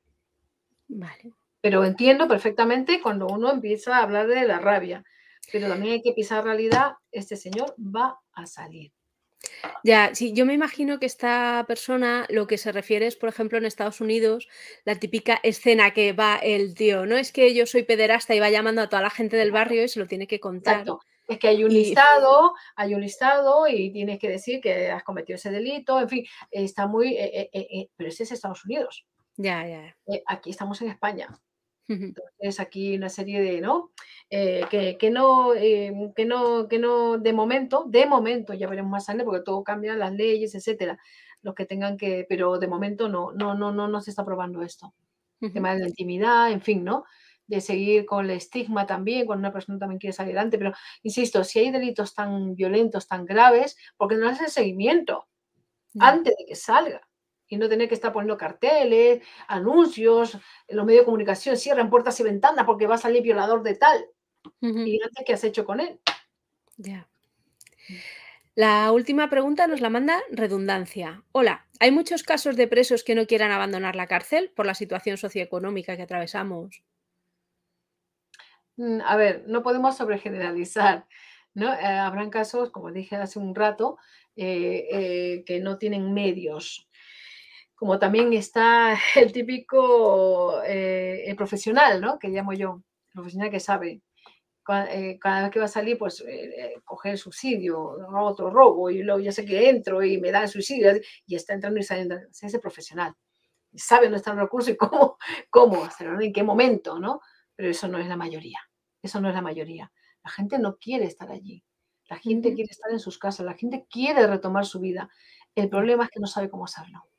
[0.88, 1.34] Vale.
[1.61, 5.03] Pero entiendo perfectamente cuando uno empieza a hablar de la rabia.
[5.51, 8.93] Pero también hay que pisar realidad, este señor va a salir.
[9.84, 13.57] Ya, sí, yo me imagino que esta persona lo que se refiere es, por ejemplo,
[13.57, 14.48] en Estados Unidos,
[14.86, 18.49] la típica escena que va el tío, no es que yo soy pederasta y va
[18.49, 20.81] llamando a toda la gente del barrio y se lo tiene que contar.
[20.81, 20.99] Exacto.
[21.27, 25.36] Es que hay un listado, hay un listado y tienes que decir que has cometido
[25.36, 27.15] ese delito, en fin, está muy...
[27.15, 29.06] Eh, eh, eh, pero ese es Estados Unidos.
[29.38, 29.95] Ya, ya.
[30.26, 31.30] aquí estamos en España.
[32.38, 33.91] Entonces aquí una serie de, ¿no?
[34.30, 34.64] Eh,
[34.99, 39.26] que, no, em, que, no, que no, de momento, de momento, ya veremos más adelante
[39.26, 40.99] porque todo cambia, las leyes, etcétera,
[41.41, 44.61] los que tengan que, pero de momento no, no, no, no, no se está probando
[44.64, 44.94] esto.
[45.41, 47.06] El tema de la intimidad, en fin, ¿no?
[47.48, 51.44] De seguir con el estigma también, cuando una persona también quiere salir adelante, pero insisto,
[51.44, 55.28] si hay delitos tan violentos, tan graves, ¿por qué no hace seguimiento
[55.99, 57.09] antes de que salga?
[57.49, 60.38] Y no tener que estar poniendo carteles, anuncios,
[60.69, 64.05] los medios de comunicación cierran puertas y ventanas porque va a salir violador de tal.
[64.61, 65.99] Y antes, ¿qué has hecho con él?
[66.77, 67.07] Ya.
[68.55, 71.23] La última pregunta nos la manda Redundancia.
[71.31, 75.17] Hola, ¿hay muchos casos de presos que no quieran abandonar la cárcel por la situación
[75.17, 76.84] socioeconómica que atravesamos?
[78.77, 81.05] Mm, a ver, no podemos sobregeneralizar.
[81.53, 81.73] ¿no?
[81.73, 83.97] Eh, habrán casos, como dije hace un rato,
[84.35, 86.89] eh, eh, que no tienen medios
[87.80, 92.19] como también está el típico eh, profesional, ¿no?
[92.19, 94.01] Que llamo yo, el profesional que sabe.
[94.91, 99.01] Eh, cada, vez que va a salir, pues eh, coger el subsidio, otro robo, y
[99.01, 100.91] luego ya sé que entro y me dan el subsidio,
[101.26, 102.15] y está entrando y saliendo.
[102.15, 103.15] Es ese profesional.
[103.73, 105.18] Sabe dónde está el recurso y cómo,
[105.49, 107.22] cómo hacerlo, en qué momento, ¿no?
[107.56, 108.60] Pero eso no es la mayoría.
[109.01, 109.91] Eso no es la mayoría.
[110.23, 111.64] La gente no quiere estar allí.
[112.10, 113.45] La gente quiere estar en sus casas.
[113.45, 115.10] La gente quiere retomar su vida.
[115.56, 117.10] El problema es que no sabe cómo hacerlo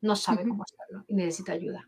[0.00, 1.86] no sabe cómo hacerlo y necesita ayuda.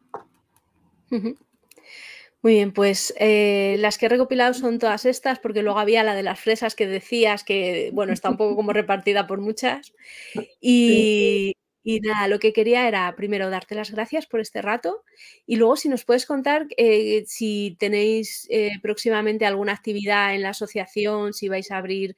[2.42, 6.16] Muy bien, pues eh, las que he recopilado son todas estas, porque luego había la
[6.16, 9.92] de las fresas que decías, que bueno, está un poco como repartida por muchas.
[10.60, 15.04] Y, nada, lo que quería era primero darte las gracias por este rato
[15.46, 20.50] y luego si nos puedes contar eh, si tenéis eh, próximamente alguna actividad en la
[20.50, 22.16] asociación, si vais a abrir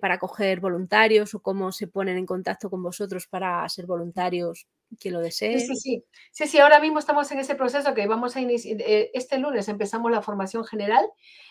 [0.00, 4.68] para coger voluntarios o cómo se ponen en contacto con vosotros para ser voluntarios
[4.98, 5.58] quien lo desee.
[5.58, 6.46] Sí, sí, sí.
[6.46, 8.80] Sí, ahora mismo estamos en ese proceso que vamos a iniciar.
[8.80, 11.06] Eh, este lunes empezamos la formación general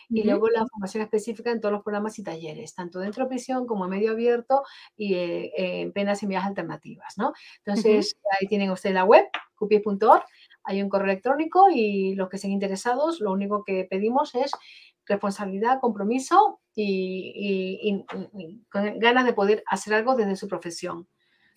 [0.09, 3.65] y luego la formación específica en todos los programas y talleres, tanto dentro de prisión
[3.65, 4.63] como en medio abierto
[4.97, 7.31] y eh, en penas y medidas alternativas, ¿no?
[7.63, 10.23] Entonces, ahí tienen ustedes la web, cupi.org,
[10.63, 14.51] hay un correo electrónico y los que estén interesados, lo único que pedimos es
[15.05, 18.05] responsabilidad, compromiso y,
[18.69, 21.07] con ganas de poder hacer algo desde su profesión.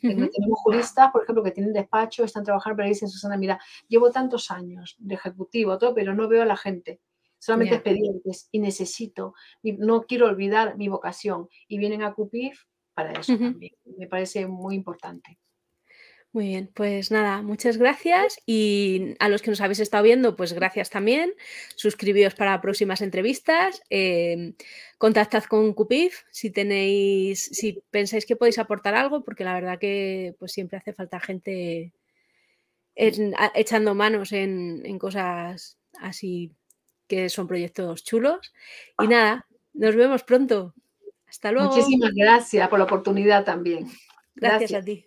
[0.09, 3.59] Tenemos juristas, por ejemplo, que tienen despacho, están trabajando, pero dicen, Susana, mira,
[3.89, 7.01] llevo tantos años de ejecutivo, todo, pero no veo a la gente.
[7.39, 11.49] Solamente expedientes y necesito, no quiero olvidar mi vocación.
[11.69, 12.65] Y vienen a CUPIF
[12.95, 13.73] para eso también.
[13.99, 15.39] Me parece muy importante.
[16.35, 20.53] Muy bien, pues nada, muchas gracias y a los que nos habéis estado viendo, pues
[20.53, 21.33] gracias también.
[21.77, 23.81] Suscribíos para próximas entrevistas.
[23.89, 24.55] Em,
[24.99, 30.35] contactad con Cupif si tenéis, si pensáis que podéis aportar algo, porque la verdad que
[30.41, 31.93] pues siempre hace falta gente
[32.97, 36.51] echando manos en, en cosas así
[37.07, 38.53] que son proyectos chulos.
[39.01, 40.75] Y nada, nos vemos pronto.
[41.29, 41.69] Hasta luego.
[41.69, 43.87] Muchísimas gracias por la oportunidad también.
[44.35, 44.83] gracias.
[44.83, 45.07] a ti.